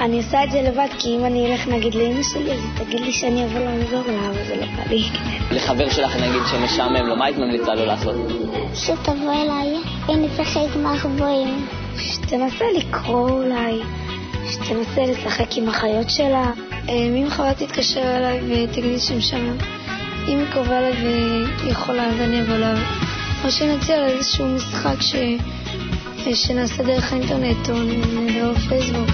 אני 0.00 0.16
עושה 0.16 0.44
את 0.44 0.50
זה 0.50 0.62
לבד, 0.62 0.86
כי 0.98 1.16
אם 1.16 1.24
אני 1.24 1.52
אלך 1.52 1.68
נגיד 1.68 1.94
לאמא 1.94 2.22
שלי, 2.22 2.52
אז 2.52 2.58
היא 2.58 2.86
תגיד 2.86 3.00
לי 3.00 3.12
שאני 3.12 3.44
אבוא 3.44 3.60
לעזור 3.60 4.02
לה, 4.06 4.28
אבל 4.28 4.44
זה 4.46 4.56
לא 4.56 4.66
בא 4.66 4.90
לי. 4.90 5.02
לחבר 5.50 5.90
שלך 5.90 6.16
נגיד 6.16 6.42
שמשעמם 6.50 7.06
לו, 7.06 7.16
מה 7.16 7.24
היית 7.24 7.38
ממליצה 7.38 7.74
לו 7.74 7.86
לעשות? 7.86 8.14
שתבוא 8.74 9.42
אליי 9.42 9.74
ונשחק 10.08 10.76
מחבואים. 10.76 11.66
שתנסה 11.98 12.64
לקרוא 12.76 13.30
אולי. 13.30 13.80
שתנסה 14.50 15.02
לשחק 15.06 15.56
עם 15.56 15.68
החיות 15.68 16.10
שלה. 16.10 16.50
אם 16.88 17.26
חווה 17.30 17.54
תתקשר 17.54 18.16
אליי 18.16 18.64
ותגיד 18.64 18.84
לי 18.84 18.98
שמשעמם, 18.98 19.56
אם 20.28 20.38
היא 20.38 20.46
אליי 20.72 20.92
והיא 20.92 21.46
יכולה, 21.72 22.06
אז 22.06 22.20
אני 22.20 22.42
אבוא 22.42 22.54
אליו. 22.54 22.76
או 23.44 23.50
שנציע 23.50 24.00
לה 24.00 24.06
איזשהו 24.06 24.48
משחק 24.48 25.00
ש... 25.00 25.16
שנעשה 26.34 26.82
דרך 26.82 27.12
האינטרנט 27.12 27.70
או 27.70 27.74
דרך 28.34 28.58
פייסבוק. 28.68 29.08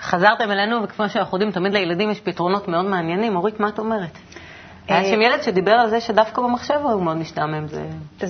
חזרתם 0.00 0.50
אלינו, 0.50 0.82
וכמו 0.82 1.08
שאנחנו 1.08 1.36
יודעים, 1.36 1.52
תמיד 1.52 1.72
לילדים 1.72 2.10
יש 2.10 2.20
פתרונות 2.20 2.68
מאוד 2.68 2.84
מעניינים. 2.84 3.36
אורית, 3.36 3.60
מה 3.60 3.68
את 3.68 3.78
אומרת? 3.78 4.18
היה 4.88 5.04
שם 5.04 5.22
ילד 5.22 5.42
שדיבר 5.42 5.70
על 5.72 5.90
זה 5.90 6.00
שדווקא 6.00 6.42
במחשב 6.42 6.74
הוא 6.82 7.02
מאוד 7.02 7.16
משתעמם, 7.16 7.68
זה 7.68 7.86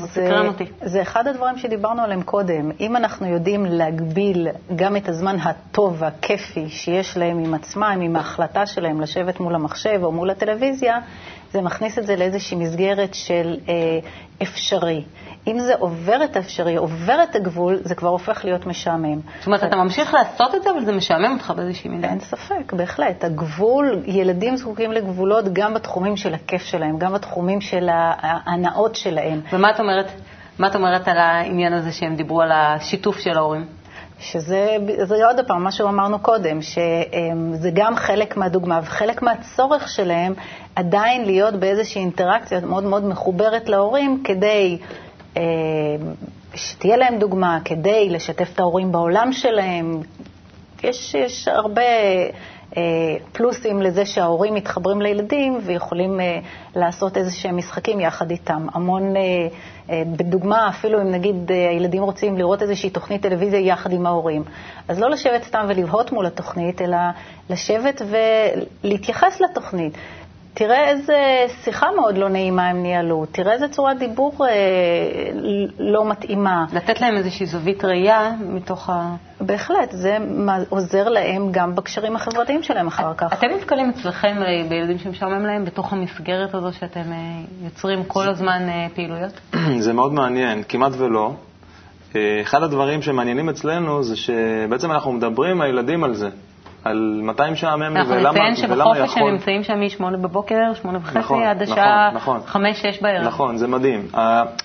סקרן 0.07 0.47
אותי. 0.47 0.65
זה 0.83 1.03
אחד 1.03 1.27
הדברים 1.27 1.59
שדיברנו 1.59 2.03
עליהם 2.03 2.23
קודם. 2.23 2.71
אם 2.81 2.97
אנחנו 2.97 3.27
יודעים 3.27 3.65
להגביל 3.65 4.49
גם 4.77 4.97
את 4.97 5.09
הזמן 5.09 5.37
הטוב 5.41 5.97
והכיפי 5.99 6.69
שיש 6.69 7.17
להם 7.17 7.39
עם 7.39 7.55
עצמם, 7.55 7.99
עם 8.03 8.17
ההחלטה 8.17 8.67
שלהם 8.67 9.01
לשבת 9.01 9.41
מול 9.41 9.55
המחשב 9.55 10.01
או 10.03 10.13
מול 10.13 10.31
הטלוויזיה, 10.31 10.99
זה 11.53 11.61
מכניס 11.61 11.99
את 11.99 12.07
זה 12.07 12.17
לאיזושהי 12.17 12.57
מסגרת 12.57 13.15
של 13.15 13.57
אה, 13.69 13.99
אפשרי. 14.43 15.05
אם 15.47 15.59
זה 15.59 15.75
עובר 15.79 16.25
את 16.25 16.37
האפשרי, 16.37 16.77
עובר 16.77 17.23
את 17.23 17.37
הגבול, 17.37 17.79
זה 17.85 17.95
כבר 17.95 18.09
הופך 18.09 18.45
להיות 18.45 18.67
משעמם. 18.67 19.21
זאת 19.39 19.47
אומרת, 19.47 19.65
אתה 19.65 19.77
ממשיך 19.77 20.15
לעשות 20.15 20.55
את 20.55 20.63
זה, 20.63 20.71
אבל 20.71 20.85
זה 20.85 20.93
משעמם 20.93 21.33
אותך 21.33 21.53
באיזושהי 21.57 21.91
מידה. 21.91 22.09
אין 22.09 22.21
ספק, 22.21 22.73
בהחלט. 22.73 23.25
הגבול, 23.25 24.03
ילדים 24.07 24.57
זקוקים 24.57 24.93
לגבולות 24.93 25.45
גם 25.53 25.75
בתחומים 25.75 26.17
של 26.17 26.35
הכיף 26.35 26.63
שלהם, 26.63 26.99
גם 26.99 27.13
בתחומים 27.13 27.61
של 27.61 27.89
ההנאות 27.93 28.95
שלהם. 28.97 29.41
ומה 29.53 29.71
את 29.71 29.81
אומרת, 29.81 30.11
מה 30.59 30.67
את 30.67 30.75
אומרת 30.75 31.09
על 31.09 31.19
העניין 31.19 31.73
הזה 31.73 31.93
שהם 31.93 32.17
דיברו 32.17 32.43
על 32.43 32.53
השיתוף 32.53 33.19
של 33.19 33.37
ההורים? 33.37 33.67
שזה 34.19 34.77
זה 35.05 35.27
עוד 35.27 35.47
פעם, 35.47 35.65
מה 35.65 35.73
שאמרנו 35.73 36.19
קודם, 36.19 36.63
שזה 36.63 37.71
גם 37.75 37.97
חלק 37.97 38.37
מהדוגמה 38.37 38.81
וחלק 38.83 39.23
מהצורך 39.23 39.89
שלהם 39.89 40.35
עדיין 40.77 41.25
להיות 41.25 41.55
באיזושהי 41.55 42.01
אינטראקציה 42.01 42.61
מאוד 42.61 42.85
מאוד 42.85 43.05
מחוברת 43.05 43.69
להורים 43.69 44.23
כדי 44.25 44.79
שתהיה 46.55 46.97
להם 46.97 47.19
דוגמה, 47.19 47.59
כדי 47.65 48.09
לשתף 48.09 48.49
את 48.55 48.61
ההורים 48.61 48.93
בעולם 48.93 49.33
שלהם. 49.33 50.01
יש, 50.83 51.15
יש 51.15 51.49
הרבה 51.49 51.83
אה, 52.77 52.83
פלוסים 53.33 53.83
לזה 53.83 54.07
שההורים 54.07 54.55
מתחברים 54.55 55.03
לילדים 55.03 55.59
ויכולים 55.65 56.21
אה, 56.21 56.39
לעשות 56.77 57.17
איזה 57.17 57.31
שהם 57.31 57.57
משחקים 57.57 58.01
יחד 58.01 58.31
איתם. 58.31 58.67
המון, 58.73 59.15
בדוגמה, 59.89 60.69
אפילו 60.69 61.01
אם 61.03 61.11
נגיד 61.11 61.53
הילדים 61.53 62.03
רוצים 62.03 62.39
לראות 62.39 62.63
איזושהי 62.63 62.91
תוכנית 62.91 63.23
טלוויזיה 63.23 63.61
יחד 63.61 63.93
עם 63.93 64.07
ההורים, 64.07 64.43
אז 64.89 65.01
לא 65.01 65.11
לשבת 65.11 65.43
סתם 65.43 65.65
ולבהות 65.69 66.13
מול 66.13 66.27
התוכנית, 66.27 66.83
אלא 66.83 66.97
לשבת 67.51 68.03
ולהתייחס 68.85 69.41
לתוכנית. 69.41 69.93
תראה 70.59 70.89
איזה 70.89 71.47
שיחה 71.65 71.87
מאוד 71.97 72.19
לא 72.19 72.29
נעימה 72.29 72.67
הם 72.69 72.83
ניהלו, 72.83 73.27
תראה 73.33 73.53
איזה 73.53 73.69
צורת 73.69 73.99
דיבור 73.99 74.47
אה, 74.47 74.53
לא 75.79 76.11
מתאימה. 76.11 76.65
לתת 76.73 77.01
להם 77.01 77.17
איזושהי 77.17 77.47
זווית 77.47 77.85
ראייה 77.85 78.33
מתוך 78.41 78.91
ה... 78.91 79.15
בהחלט, 79.41 79.91
זה 79.93 80.17
עוזר 80.69 81.09
להם 81.09 81.49
גם 81.51 81.75
בקשרים 81.75 82.17
החברתיים 82.17 82.63
שלהם 82.63 82.87
אחר 82.87 83.15
כך. 83.15 83.33
אתם 83.33 83.47
נתקלים 83.57 83.91
אצלכם 83.91 84.37
בילדים 84.69 84.99
שמשעמם 84.99 85.47
להם 85.47 85.65
בתוך 85.65 85.93
המסגרת 85.93 86.55
הזו 86.55 86.73
שאתם 86.73 87.13
אה, 87.13 87.17
יוצרים 87.65 88.05
כל 88.05 88.29
הזמן 88.29 88.69
אה, 88.69 88.87
פעילויות? 88.95 89.33
זה 89.85 89.93
מאוד 89.93 90.13
מעניין, 90.13 90.63
כמעט 90.69 90.93
ולא. 90.99 91.33
אחד 92.43 92.63
הדברים 92.63 93.03
שמעניינים 93.03 93.49
אצלנו 93.49 94.03
זה 94.03 94.17
שבעצם 94.17 94.93
אנחנו 94.93 95.13
מדברים 95.13 95.51
עם 95.51 95.61
הילדים 95.61 96.05
על 96.05 96.15
זה. 96.15 96.29
על 96.87 97.21
מתי 97.23 97.43
משעמם 97.53 97.97
לי 97.97 98.03
ולמה 98.03 98.03
יכול. 98.03 98.19
אנחנו 98.19 98.31
נציין 98.31 98.57
שבחופש 98.57 99.17
הם 99.17 99.29
נמצאים 99.29 99.63
שם 99.63 99.81
מ-8 99.81 100.17
בבוקר, 100.17 100.75
8 100.75 100.99
וחצי, 101.03 101.19
נכון, 101.19 101.43
עד 101.43 101.63
נכון, 101.63 101.79
השעה 101.79 102.11
נכון, 102.15 102.41
5-6 102.53 102.57
בערב. 103.03 103.27
נכון, 103.27 103.57
זה 103.57 103.69
מדהים. 103.69 104.09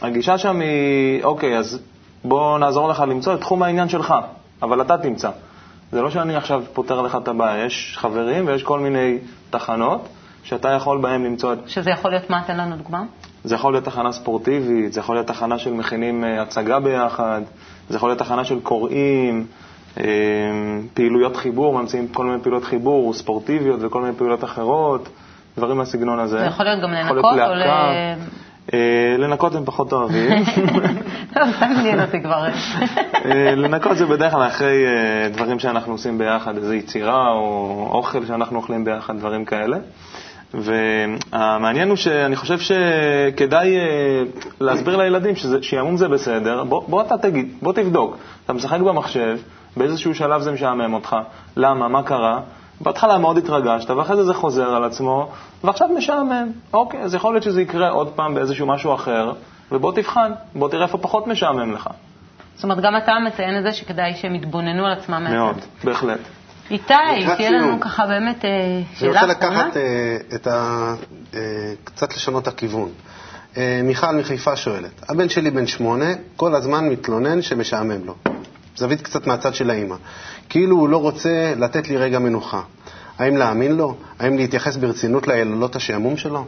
הגישה 0.01 0.37
שם 0.37 0.59
היא, 0.59 1.23
אוקיי, 1.23 1.57
אז 1.57 1.81
בוא 2.23 2.59
נעזור 2.59 2.89
לך 2.89 3.03
למצוא 3.07 3.33
את 3.33 3.39
תחום 3.39 3.63
העניין 3.63 3.89
שלך, 3.89 4.15
אבל 4.61 4.81
אתה 4.81 4.97
תמצא. 4.97 5.29
זה 5.91 6.01
לא 6.01 6.09
שאני 6.09 6.35
עכשיו 6.35 6.63
פותר 6.73 7.01
לך 7.01 7.15
את 7.15 7.27
הבעיה, 7.27 7.65
יש 7.65 7.95
חברים 7.97 8.47
ויש 8.47 8.63
כל 8.63 8.79
מיני 8.79 9.17
תחנות 9.49 10.07
שאתה 10.43 10.69
יכול 10.69 11.01
בהם 11.01 11.25
למצוא 11.25 11.53
את... 11.53 11.57
שזה 11.67 11.89
יכול 11.89 12.11
להיות 12.11 12.29
מה? 12.29 12.41
תן 12.47 12.57
לנו 12.57 12.75
דוגמה. 12.75 13.03
זה 13.43 13.55
יכול 13.55 13.73
להיות 13.73 13.85
תחנה 13.85 14.11
ספורטיבית, 14.11 14.93
זה 14.93 14.99
יכול 14.99 15.15
להיות 15.15 15.27
תחנה 15.27 15.57
של 15.57 15.73
מכינים 15.73 16.23
הצגה 16.23 16.79
ביחד, 16.79 17.41
זה 17.89 17.97
יכול 17.97 18.09
להיות 18.09 18.19
תחנה 18.19 18.43
של 18.43 18.59
קוראים. 18.59 19.45
פעילויות 20.93 21.37
חיבור, 21.37 21.81
ממציאים 21.81 22.07
כל 22.07 22.25
מיני 22.25 22.41
פעילויות 22.41 22.63
חיבור, 22.65 23.13
ספורטיביות 23.13 23.79
וכל 23.83 24.01
מיני 24.01 24.13
פעילויות 24.13 24.43
אחרות, 24.43 25.09
דברים 25.57 25.77
מהסגנון 25.77 26.19
הזה. 26.19 26.39
זה 26.39 26.45
יכול 26.45 26.65
להיות 26.65 26.81
גם 26.83 26.91
לנקות 26.91 27.25
או 27.25 27.55
ל... 27.55 27.63
לנקות 29.17 29.55
הם 29.55 29.65
פחות 29.65 29.93
אוהבים. 29.93 30.31
לא, 31.35 31.45
זה 31.45 31.67
מעניין 31.67 32.01
אותי 32.01 32.21
כבר. 32.21 32.45
לנקות 33.55 33.97
זה 33.97 34.05
בדרך 34.05 34.31
כלל 34.31 34.47
אחרי 34.47 34.83
דברים 35.31 35.59
שאנחנו 35.59 35.91
עושים 35.91 36.17
ביחד, 36.17 36.57
איזו 36.57 36.73
יצירה 36.73 37.31
או 37.31 37.87
אוכל 37.91 38.25
שאנחנו 38.25 38.57
אוכלים 38.57 38.85
ביחד, 38.85 39.17
דברים 39.17 39.45
כאלה. 39.45 39.77
והמעניין 40.53 41.89
הוא 41.89 41.97
שאני 41.97 42.35
חושב 42.35 42.59
שכדאי 42.59 43.75
להסביר 44.61 44.97
לילדים 44.97 45.35
ששעמום 45.35 45.97
זה 45.97 46.07
בסדר. 46.07 46.63
בוא, 46.63 46.81
בוא 46.87 47.01
אתה 47.01 47.17
תגיד, 47.17 47.53
בוא 47.61 47.73
תבדוק. 47.73 48.17
אתה 48.45 48.53
משחק 48.53 48.79
במחשב, 48.79 49.37
באיזשהו 49.77 50.15
שלב 50.15 50.41
זה 50.41 50.51
משעמם 50.51 50.93
אותך. 50.93 51.15
למה? 51.57 51.87
מה 51.87 52.03
קרה? 52.03 52.39
בהתחלה 52.81 53.17
מאוד 53.17 53.37
התרגשת, 53.37 53.89
ואחרי 53.89 54.15
זה 54.15 54.23
זה 54.23 54.33
חוזר 54.33 54.69
על 54.69 54.83
עצמו, 54.83 55.29
ועכשיו 55.63 55.87
משעמם. 55.97 56.51
אוקיי, 56.73 57.01
אז 57.01 57.15
יכול 57.15 57.33
להיות 57.33 57.43
שזה 57.43 57.61
יקרה 57.61 57.89
עוד 57.89 58.09
פעם 58.15 58.35
באיזשהו 58.35 58.67
משהו 58.67 58.95
אחר, 58.95 59.31
ובוא 59.71 59.91
תבחן, 59.91 60.31
בוא 60.55 60.69
תראה 60.69 60.83
איפה 60.83 60.97
פחות 60.97 61.27
משעמם 61.27 61.71
לך. 61.71 61.89
זאת 62.55 62.63
אומרת, 62.63 62.83
גם 62.83 62.97
אתה 62.97 63.11
מציין 63.27 63.57
את 63.57 63.63
זה 63.63 63.73
שכדאי 63.73 64.13
שהם 64.15 64.35
יתבוננו 64.35 64.85
על 64.85 64.91
עצמם 64.91 65.23
מהצד. 65.23 65.35
מאוד, 65.35 65.57
בהחלט. 65.83 66.19
איתי, 66.71 66.93
תהיה 67.37 67.51
לנו 67.51 67.67
סיום. 67.67 67.79
ככה 67.79 68.05
באמת 68.07 68.45
אה, 68.45 68.49
אני 68.49 68.83
שאלה 68.95 69.21
רוצה 69.21 69.33
אחרונה. 69.33 69.63
לקחת 69.67 69.77
אה, 69.77 70.17
את 70.35 70.47
ה... 70.47 70.93
אה, 71.33 71.39
קצת 71.83 72.15
לשנות 72.15 72.47
הכיוון. 72.47 72.89
אה, 73.57 73.81
מיכל 73.83 74.15
מחיפה 74.15 74.55
שואלת, 74.55 75.09
הבן 75.09 75.29
שלי 75.29 75.51
בן 75.51 75.67
שמונה, 75.67 76.05
כל 76.35 76.55
הזמן 76.55 76.89
מתלונן 76.89 77.41
שמשעמם 77.41 78.05
לו. 78.05 78.15
זווית 78.75 79.01
קצת 79.01 79.27
מהצד 79.27 79.53
של 79.53 79.69
האימא. 79.69 79.95
כאילו 80.49 80.75
הוא 80.75 80.89
לא 80.89 80.97
רוצה 80.97 81.53
לתת 81.57 81.89
לי 81.89 81.97
רגע 81.97 82.19
מנוחה. 82.19 82.61
האם 83.19 83.37
להאמין 83.37 83.71
לו? 83.71 83.95
האם 84.19 84.37
להתייחס 84.37 84.75
ברצינות 84.75 85.27
ליללות 85.27 85.75
השעמום 85.75 86.17
שלו? 86.17 86.45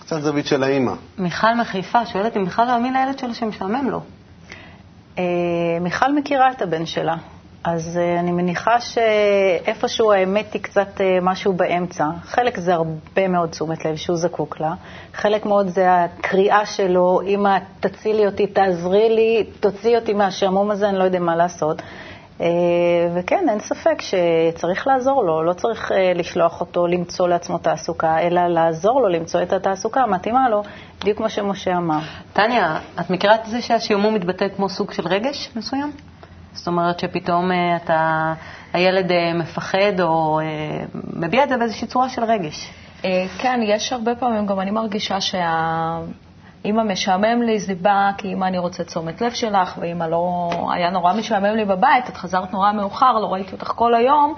קצת 0.00 0.20
זווית 0.20 0.46
של 0.46 0.62
האימא. 0.62 0.92
מיכל 1.18 1.54
מחיפה 1.60 2.06
שואלת 2.06 2.36
אם 2.36 2.44
בכלל 2.44 2.64
להאמין 2.64 2.92
לילד 2.92 3.18
שלו 3.18 3.34
שמשעמם 3.34 3.90
לו. 3.90 4.00
אה, 5.18 5.24
מיכל 5.80 6.14
מכירה 6.14 6.52
את 6.52 6.62
הבן 6.62 6.86
שלה, 6.86 7.16
אז 7.64 7.98
אה, 7.98 8.20
אני 8.20 8.32
מניחה 8.32 8.80
שאיפשהו 8.80 10.12
האמת 10.12 10.52
היא 10.52 10.62
קצת 10.62 11.00
אה, 11.00 11.18
משהו 11.22 11.52
באמצע. 11.52 12.04
חלק 12.22 12.58
זה 12.58 12.74
הרבה 12.74 13.28
מאוד 13.28 13.48
תשומת 13.48 13.84
לב 13.84 13.96
שהוא 13.96 14.16
זקוק 14.16 14.60
לה, 14.60 14.74
חלק 15.14 15.46
מאוד 15.46 15.68
זה 15.68 15.94
הקריאה 15.94 16.66
שלו, 16.66 17.20
אמא, 17.26 17.58
תצילי 17.80 18.26
אותי, 18.26 18.46
תעזרי 18.46 19.08
לי, 19.14 19.44
תוציאי 19.60 19.96
אותי 19.96 20.12
מהשעמום 20.12 20.70
הזה, 20.70 20.88
אני 20.88 20.98
לא 20.98 21.04
יודע 21.04 21.18
מה 21.18 21.36
לעשות. 21.36 21.82
אה, 22.40 22.46
וכן, 23.14 23.46
אין 23.48 23.60
ספק 23.60 23.98
שצריך 24.00 24.86
לעזור 24.86 25.24
לו, 25.24 25.42
לא 25.42 25.52
צריך 25.52 25.92
לשלוח 26.14 26.60
אותו 26.60 26.86
למצוא 26.86 27.28
לעצמו 27.28 27.58
תעסוקה, 27.58 28.18
אלא 28.18 28.46
לעזור 28.46 29.00
לו 29.00 29.08
למצוא 29.08 29.42
את 29.42 29.52
התעסוקה 29.52 30.00
המתאימה 30.00 30.48
לו, 30.48 30.62
בדיוק 31.00 31.18
כמו 31.18 31.28
שמשה 31.28 31.76
אמר. 31.76 31.98
טניה, 32.32 32.78
את 33.00 33.10
מכירה 33.10 33.34
את 33.34 33.40
זה 33.46 33.62
שהשעמום 33.62 34.14
מתבטא 34.14 34.48
כמו 34.56 34.68
סוג 34.68 34.92
של 34.92 35.06
רגש 35.08 35.50
מסוים? 35.56 36.11
זאת 36.52 36.66
אומרת 36.66 37.00
שפתאום 37.00 37.52
אה, 37.52 37.76
אתה, 37.76 38.32
הילד 38.72 39.12
אה, 39.12 39.32
מפחד 39.34 40.00
או 40.00 40.40
אה, 40.40 40.44
מביע 41.12 41.44
את 41.44 41.48
זה 41.48 41.56
באיזושהי 41.56 41.88
צורה 41.88 42.08
של 42.08 42.24
רגש. 42.24 42.70
כן, 43.38 43.60
יש 43.64 43.92
הרבה 43.92 44.14
פעמים, 44.14 44.46
גם 44.46 44.60
אני 44.60 44.70
מרגישה 44.70 45.20
שהאמא 45.20 46.82
משעמם 46.84 47.42
לי, 47.42 47.58
זה 47.58 47.74
בא 47.74 48.10
כי 48.18 48.32
אמא 48.32 48.44
אני 48.44 48.58
רוצה 48.58 48.84
תשומת 48.84 49.20
לב 49.20 49.32
שלך, 49.32 49.78
ואמא 49.80 50.04
לא, 50.04 50.50
היה 50.72 50.90
נורא 50.90 51.12
משעמם 51.12 51.56
לי 51.56 51.64
בבית, 51.64 52.08
את 52.08 52.16
חזרת 52.16 52.52
נורא 52.52 52.72
מאוחר, 52.72 53.12
לא 53.12 53.32
ראיתי 53.32 53.52
אותך 53.52 53.66
כל 53.66 53.94
היום, 53.94 54.34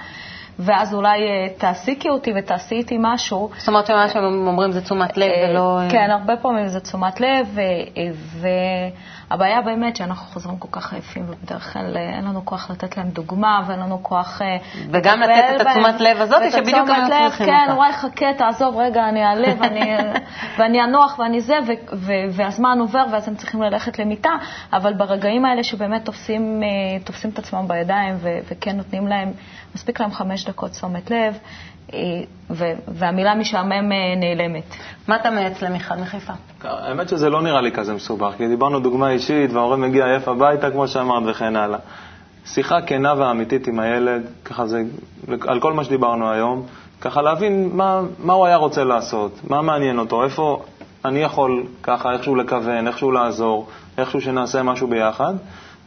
ואז 0.59 0.95
אולי 0.95 1.21
אה, 1.29 1.49
תעסיקי 1.59 2.09
אותי 2.09 2.33
ותעשי 2.37 2.75
איתי 2.75 2.97
משהו. 3.01 3.51
זאת 3.59 3.69
אומרת 3.69 3.87
שמה 3.87 4.09
שהם 4.09 4.47
אומרים 4.47 4.73
זה 4.73 4.83
תשומת 4.83 5.17
לב 5.17 5.31
ולא... 5.51 5.81
אה, 5.81 5.91
כן, 5.91 6.11
הרבה 6.11 6.37
פעמים 6.37 6.69
זה 6.69 6.81
תשומת 6.81 7.21
לב, 7.21 7.59
והבעיה 9.31 9.63
באמת 9.63 9.97
שאנחנו 9.97 10.27
חוזרים 10.27 10.57
כל 10.57 10.69
כך 10.71 10.93
עייפים, 10.93 11.25
ובדרך 11.29 11.73
כלל 11.73 11.97
אה, 11.97 12.17
אין 12.17 12.25
לנו 12.25 12.45
כוח 12.45 12.71
לתת 12.71 12.97
להם 12.97 13.09
דוגמה, 13.09 13.61
ואין 13.67 13.81
לנו 13.81 14.03
כוח... 14.03 14.43
אה, 14.43 14.57
וגם 14.91 15.21
לתת 15.21 15.61
את. 15.61 15.67
התשומת 15.67 16.01
לב 16.01 16.21
הזאת, 16.21 16.43
שבדיוק 16.53 16.89
הם 16.89 17.11
לב, 17.11 17.29
צריכים 17.29 17.47
כן, 17.47 17.53
אותה. 17.63 17.75
וואי, 17.75 17.93
חכה, 17.93 18.27
תעזוב, 18.39 18.77
רגע, 18.77 19.09
אני 19.09 19.25
אעלה 19.25 19.49
ואני, 20.59 20.85
אנוח 20.85 21.19
ואני 21.19 21.41
זה, 21.41 21.59
והזמן 22.31 22.79
עובר 22.81 23.05
ואז 23.13 23.29
הם 23.29 23.35
צריכים 23.35 23.63
ללכת 23.63 23.99
למיטה, 23.99 24.33
אבל 24.73 24.93
ברגעים 24.93 25.45
האלה 25.45 25.63
שבאמת 25.63 26.05
תופסים, 26.05 26.63
אה, 26.63 27.29
את 27.29 27.39
עצמם 27.39 27.69
בידיים 27.69 28.19
וכן 28.23 28.77
נותנים 28.77 29.07
להם, 29.07 29.33
מספיק 29.75 30.01
להם 30.01 30.13
חמש 30.13 30.44
דקות 30.47 30.71
תשומת 30.71 31.11
לב, 31.11 31.35
אה, 31.93 31.99
ו- 32.51 32.73
והמילה 32.89 33.35
משעמם 33.35 33.73
אה, 33.73 34.15
נעלמת. 34.17 34.75
מה 35.09 35.17
אתה 35.17 35.31
מייעץ 35.31 35.63
למיכל 35.63 35.95
מחיפה? 35.95 36.33
האמת 36.63 37.09
שזה 37.09 37.31
לא 37.31 37.43
נראה 37.43 37.61
לי 37.61 37.73
כזה 37.73 37.95
מסובך, 37.95 38.35
כי 38.37 38.49
דיברנו 38.49 38.81
דוגמה 38.81 39.11
אישית, 39.11 39.53
וההורה 39.53 39.77
מגיע 39.77 40.07
עייף 40.07 40.29
הביתה, 40.29 40.71
כמו 40.71 40.89
שאמרת, 40.89 41.23
וכן 41.27 41.57
הלאה. 41.57 41.79
שיחה 42.47 42.83
כנה 42.83 43.15
ואמיתית 43.19 43.67
עם 43.67 43.79
הילד, 43.79 44.23
ככה 44.45 44.67
זה, 44.67 44.83
על 45.49 45.61
כל 45.61 45.73
מה 45.73 45.85
שדיברנו 45.85 46.31
היום, 46.31 46.67
ככה 47.01 47.23
להבין 47.23 47.71
מה, 47.73 48.01
מה 48.19 48.33
הוא 48.33 48.47
היה 48.47 48.57
רוצה 48.57 48.85
לעשות, 48.85 49.41
מה 49.49 49.63
מעניין 49.63 49.99
אותו, 49.99 50.25
איפה 50.25 50.63
אני 51.05 51.19
יכול 51.23 51.65
ככה 51.83 52.13
איכשהו 52.13 52.37
לכוון, 52.37 52.87
איכשהו 52.87 53.13
לעזור, 53.13 53.69
איכשהו 53.99 54.21
שנעשה 54.21 54.63
משהו 54.63 54.89
ביחד, 54.89 55.35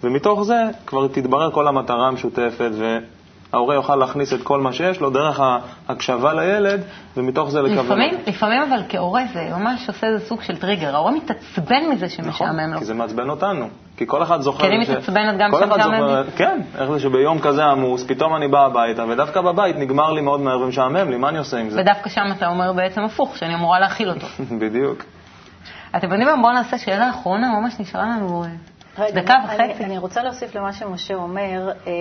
ומתוך 0.03 0.43
זה 0.43 0.63
כבר 0.85 1.07
תתברר 1.07 1.51
כל 1.51 1.67
המטרה 1.67 2.07
המשותפת, 2.07 2.69
וההורה 3.53 3.75
יוכל 3.75 3.95
להכניס 3.95 4.33
את 4.33 4.41
כל 4.43 4.61
מה 4.61 4.73
שיש 4.73 4.99
לו 4.99 5.09
דרך 5.09 5.39
ההקשבה 5.89 6.33
לילד, 6.33 6.81
ומתוך 7.17 7.49
זה 7.49 7.61
לכוון. 7.61 7.85
לפעמים. 7.85 8.15
לפעמים 8.27 8.61
אבל 8.61 8.81
כהורה 8.89 9.21
זה 9.33 9.49
ממש 9.51 9.87
עושה 9.87 10.07
איזה 10.07 10.25
סוג 10.25 10.41
של 10.41 10.57
טריגר. 10.57 10.95
ההורה 10.95 11.11
מתעצבן 11.11 11.89
מזה 11.91 12.09
שמשעמם 12.09 12.59
לו. 12.59 12.67
נכון, 12.67 12.79
כי 12.79 12.85
זה 12.85 12.93
מעצבן 12.93 13.29
אותנו. 13.29 13.67
כי 13.97 14.07
כל 14.07 14.23
אחד 14.23 14.41
זוכר... 14.41 14.59
כי 14.59 14.67
אני 14.67 14.77
מתעצבנת 14.77 15.39
גם 15.39 15.51
כשמשעמם 15.51 15.97
זוכר- 15.97 16.21
לי. 16.21 16.31
כן, 16.35 16.61
איך 16.79 16.91
זה 16.91 16.99
שביום 16.99 17.39
כזה 17.39 17.65
עמוס, 17.65 18.03
פתאום 18.07 18.35
אני 18.35 18.47
בא 18.47 18.65
הביתה, 18.65 19.05
ודווקא 19.09 19.41
בבית 19.41 19.75
נגמר 19.75 20.11
לי 20.11 20.21
מאוד 20.21 20.39
מהר 20.39 20.59
ומשעמם 20.59 21.09
לי, 21.09 21.17
מה 21.17 21.29
אני 21.29 21.37
עושה 21.37 21.57
עם 21.57 21.69
זה? 21.69 21.81
ודווקא 21.81 22.09
שם 22.09 22.25
אתה 22.37 22.47
אומר 22.47 22.73
בעצם 22.73 23.01
הפוך, 23.01 23.37
שאני 23.37 23.55
אמורה 23.55 23.79
להכיל 23.79 24.09
אותו. 24.09 24.27
בדיוק. 24.61 25.03
אתם 25.95 26.11
יודעים 26.11 26.27
מה? 26.27 26.41
בואו 26.41 26.53
נעשה 26.53 26.77
שאלה 26.77 27.09
אחרונה, 27.09 27.59
ממש 27.59 27.79
נשארה 27.79 28.05
לנו 28.05 28.43
אה, 28.43 28.49
רגע, 28.99 29.21
דקה 29.21 29.33
וחצי. 29.45 29.83
אני 29.83 29.97
רוצה 29.97 30.23
להוסיף 30.23 30.55
למה 30.55 30.73
שמשה 30.73 31.15
אומר. 31.15 31.71
אה, 31.87 31.93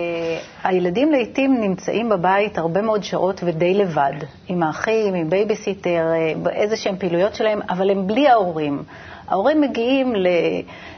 הילדים 0.63 1.11
לעיתים 1.11 1.61
נמצאים 1.61 2.09
בבית 2.09 2.57
הרבה 2.57 2.81
מאוד 2.81 3.03
שעות 3.03 3.41
ודי 3.43 3.73
לבד, 3.73 4.13
עם 4.47 4.63
האחים, 4.63 5.13
עם 5.13 5.29
בייביסיטר, 5.29 6.11
אה, 6.13 6.33
באיזה 6.43 6.75
שהן 6.75 6.95
פעילויות 6.97 7.35
שלהם, 7.35 7.59
אבל 7.69 7.89
הם 7.89 8.07
בלי 8.07 8.27
ההורים. 8.27 8.83
ההורים 9.27 9.61
מגיעים 9.61 10.13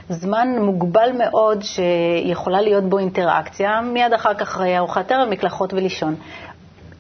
לזמן 0.10 0.48
מוגבל 0.62 1.10
מאוד 1.18 1.64
שיכולה 1.64 2.62
להיות 2.62 2.84
בו 2.84 2.98
אינטראקציה, 2.98 3.82
מיד 3.82 4.14
אחר 4.14 4.34
כך 4.34 4.62
ארוחת 4.62 5.12
ערב, 5.12 5.30
מקלחות 5.30 5.74
ולישון. 5.74 6.16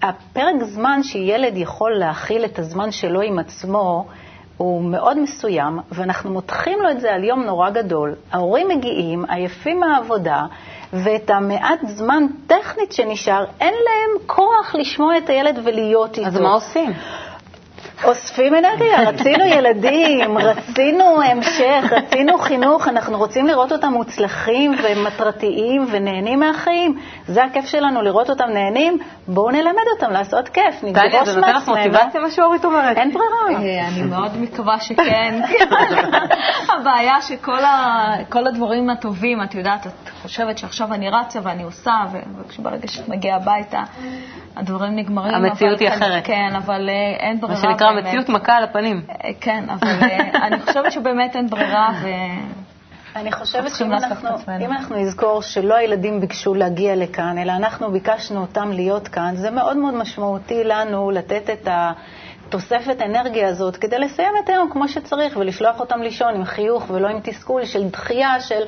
הפרק 0.01 0.63
זמן 0.63 1.03
שילד 1.03 1.57
יכול 1.57 1.91
להכיל 1.91 2.45
את 2.45 2.59
הזמן 2.59 2.91
שלו 2.91 3.21
עם 3.21 3.39
עצמו, 3.39 4.05
הוא 4.59 4.83
מאוד 4.83 5.19
מסוים, 5.19 5.79
ואנחנו 5.91 6.31
מותחים 6.31 6.79
לו 6.81 6.91
את 6.91 6.99
זה 7.01 7.13
על 7.13 7.23
יום 7.23 7.43
נורא 7.43 7.69
גדול. 7.69 8.15
ההורים 8.31 8.67
מגיעים, 8.67 9.25
עייפים 9.29 9.79
מהעבודה, 9.79 10.45
ואת 10.93 11.29
המעט 11.29 11.79
זמן 11.87 12.23
טכנית 12.47 12.91
שנשאר, 12.91 13.45
אין 13.59 13.73
להם 13.73 14.27
כוח 14.27 14.75
לשמוע 14.75 15.17
את 15.17 15.29
הילד 15.29 15.59
ולהיות 15.63 16.17
איתו. 16.17 16.27
אז 16.27 16.37
מה 16.37 16.53
עושים? 16.53 16.91
אוספים 18.03 18.55
אנרגיה, 18.55 19.09
רצינו 19.09 19.45
ילדים, 19.45 20.37
רצינו 20.37 21.21
המשך, 21.21 21.83
רצינו 21.91 22.37
חינוך, 22.37 22.87
אנחנו 22.87 23.17
רוצים 23.17 23.47
לראות 23.47 23.71
אותם 23.71 23.93
מוצלחים 23.93 24.75
ומטרתיים 24.83 25.85
ונהנים 25.91 26.39
מהחיים. 26.39 26.99
זה 27.27 27.43
הכיף 27.43 27.65
שלנו, 27.65 28.01
לראות 28.01 28.29
אותם 28.29 28.49
נהנים, 28.53 28.97
בואו 29.27 29.51
נלמד 29.51 29.83
אותם 29.93 30.11
לעשות 30.11 30.49
כיף, 30.49 30.79
טליה, 30.79 31.07
נדרוש 31.07 31.29
זה 31.29 31.39
נותן 31.39 31.55
לך 31.55 31.69
מעצמנו. 31.69 31.93
מוטיבציה 31.93 32.21
מה 32.21 32.31
שאורית 32.31 32.65
אומרת? 32.65 32.97
אין 32.97 33.11
ברירה. 33.13 33.63
אה, 33.63 33.87
אני 33.87 34.01
מאוד 34.01 34.37
מקווה 34.37 34.79
שכן. 34.79 35.41
הבעיה 36.79 37.21
שכל 37.21 38.47
הדברים 38.47 38.89
הטובים, 38.89 39.41
את 39.43 39.55
יודעת, 39.55 39.87
את 39.87 40.09
חושבת 40.21 40.57
שעכשיו 40.57 40.93
אני 40.93 41.09
רצה 41.09 41.39
ואני 41.43 41.63
עושה, 41.63 41.93
ו- 42.11 42.19
וכשברגע 42.39 42.87
שאת 42.87 43.07
מגיעה 43.07 43.37
הביתה, 43.37 43.83
הדברים 44.55 44.95
נגמרים. 44.95 45.33
המציאות 45.35 45.79
היא 45.79 45.89
אחרת. 45.89 46.25
כן, 46.25 46.55
אבל 46.57 46.89
אה, 46.89 47.27
אין 47.27 47.37
מה 47.41 47.47
ברירה. 47.47 47.61
שנקרא 47.89 48.01
באמת. 48.01 48.07
מציאות 48.07 48.29
מכה 48.29 48.53
על 48.53 48.63
הפנים. 48.63 49.01
אה, 49.09 49.29
כן, 49.41 49.63
אבל 49.69 49.87
אה, 50.01 50.47
אני 50.47 50.59
חושבת 50.59 50.91
שבאמת 50.91 51.35
אין 51.35 51.49
ברירה, 51.49 51.89
ו... 52.03 52.07
אני 53.15 53.31
חושבת 53.31 53.71
שאם 53.75 53.93
אנחנו. 53.93 54.29
אם 54.65 54.71
אנחנו 54.71 54.95
נזכור 54.95 55.41
שלא 55.41 55.75
הילדים 55.75 56.21
ביקשו 56.21 56.53
להגיע 56.53 56.95
לכאן, 56.95 57.37
אלא 57.37 57.51
אנחנו 57.51 57.91
ביקשנו 57.91 58.41
אותם 58.41 58.71
להיות 58.71 59.07
כאן, 59.07 59.35
זה 59.35 59.51
מאוד 59.51 59.77
מאוד 59.77 59.93
משמעותי 59.93 60.63
לנו 60.63 61.11
לתת 61.11 61.49
את 61.49 61.67
התוספת 61.71 63.01
אנרגיה 63.01 63.47
הזאת 63.47 63.77
כדי 63.77 63.99
לסיים 63.99 64.33
את 64.43 64.49
היום 64.49 64.69
כמו 64.71 64.87
שצריך 64.87 65.37
ולשלוח 65.37 65.79
אותם 65.79 66.01
לישון 66.01 66.35
עם 66.35 66.45
חיוך 66.45 66.89
ולא 66.89 67.07
עם 67.07 67.19
תסכול 67.23 67.65
של 67.65 67.89
דחייה 67.89 68.39
של 68.39 68.61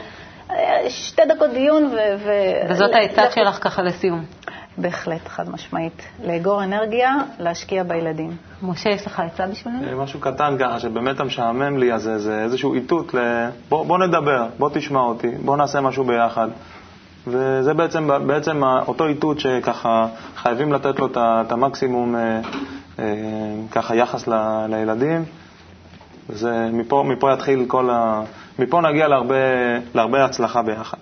אה, 0.51 0.89
שתי 0.89 1.21
דקות 1.25 1.49
דיון 1.49 1.85
ו... 1.85 1.97
ו- 2.17 2.69
וזאת 2.69 2.91
העצה 2.93 3.31
שלך 3.31 3.57
ככה 3.63 3.81
לסיום. 3.81 4.25
בהחלט, 4.77 5.27
חד 5.27 5.49
משמעית. 5.49 6.01
לאגור 6.25 6.63
אנרגיה, 6.63 7.15
להשקיע 7.39 7.83
בילדים. 7.83 8.35
משה, 8.63 8.89
יש 8.89 9.07
לך 9.07 9.19
עצה 9.19 9.47
בשבילנו? 9.47 9.87
אה, 9.87 9.95
משהו 9.95 10.19
קטן 10.19 10.55
ככה, 10.59 10.79
שבאמת 10.79 11.19
המשעמם 11.19 11.77
לי, 11.77 11.93
אז 11.93 12.01
זה- 12.03 12.19
זה 12.19 12.43
איזשהו 12.43 12.73
איתות 12.73 13.13
ל... 13.13 13.17
בוא, 13.69 13.85
בוא 13.85 13.97
נדבר, 13.97 14.45
בוא 14.59 14.69
תשמע 14.73 14.99
אותי, 14.99 15.27
בוא 15.45 15.57
נעשה 15.57 15.81
משהו 15.81 16.03
ביחד. 16.03 16.47
וזה 17.27 17.73
בעצם, 17.73 18.09
בעצם 18.27 18.63
אותו 18.63 19.05
איתות 19.07 19.39
שככה 19.39 20.07
חייבים 20.35 20.73
לתת 20.73 20.99
לו 20.99 21.07
את 21.15 21.51
המקסימום 21.51 22.15
אה, 22.15 22.41
אה, 22.99 23.05
ככה 23.71 23.95
יחס 23.95 24.27
ל, 24.27 24.33
לילדים. 24.69 25.25
וזה, 26.29 26.69
מפה, 26.73 27.03
מפה 27.07 27.33
יתחיל 27.33 27.65
כל 27.67 27.89
ה... 27.89 28.21
מפה 28.59 28.81
נגיע 28.81 29.07
להרבה, 29.07 29.35
להרבה 29.93 30.25
הצלחה 30.25 30.61
ביחד. 30.61 30.97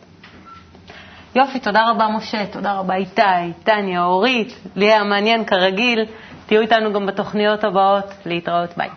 יופי, 1.36 1.60
תודה 1.60 1.90
רבה 1.90 2.08
משה, 2.08 2.46
תודה 2.46 2.74
רבה 2.74 2.96
איתי, 2.96 3.22
טניה, 3.64 4.04
אורית, 4.04 4.60
לי 4.76 4.86
היה 4.86 5.04
מעניין 5.04 5.46
כרגיל. 5.46 6.06
תהיו 6.46 6.62
איתנו 6.62 6.94
גם 6.94 7.06
בתוכניות 7.06 7.64
הבאות. 7.64 8.06
להתראות, 8.26 8.70
ביי. 8.78 8.90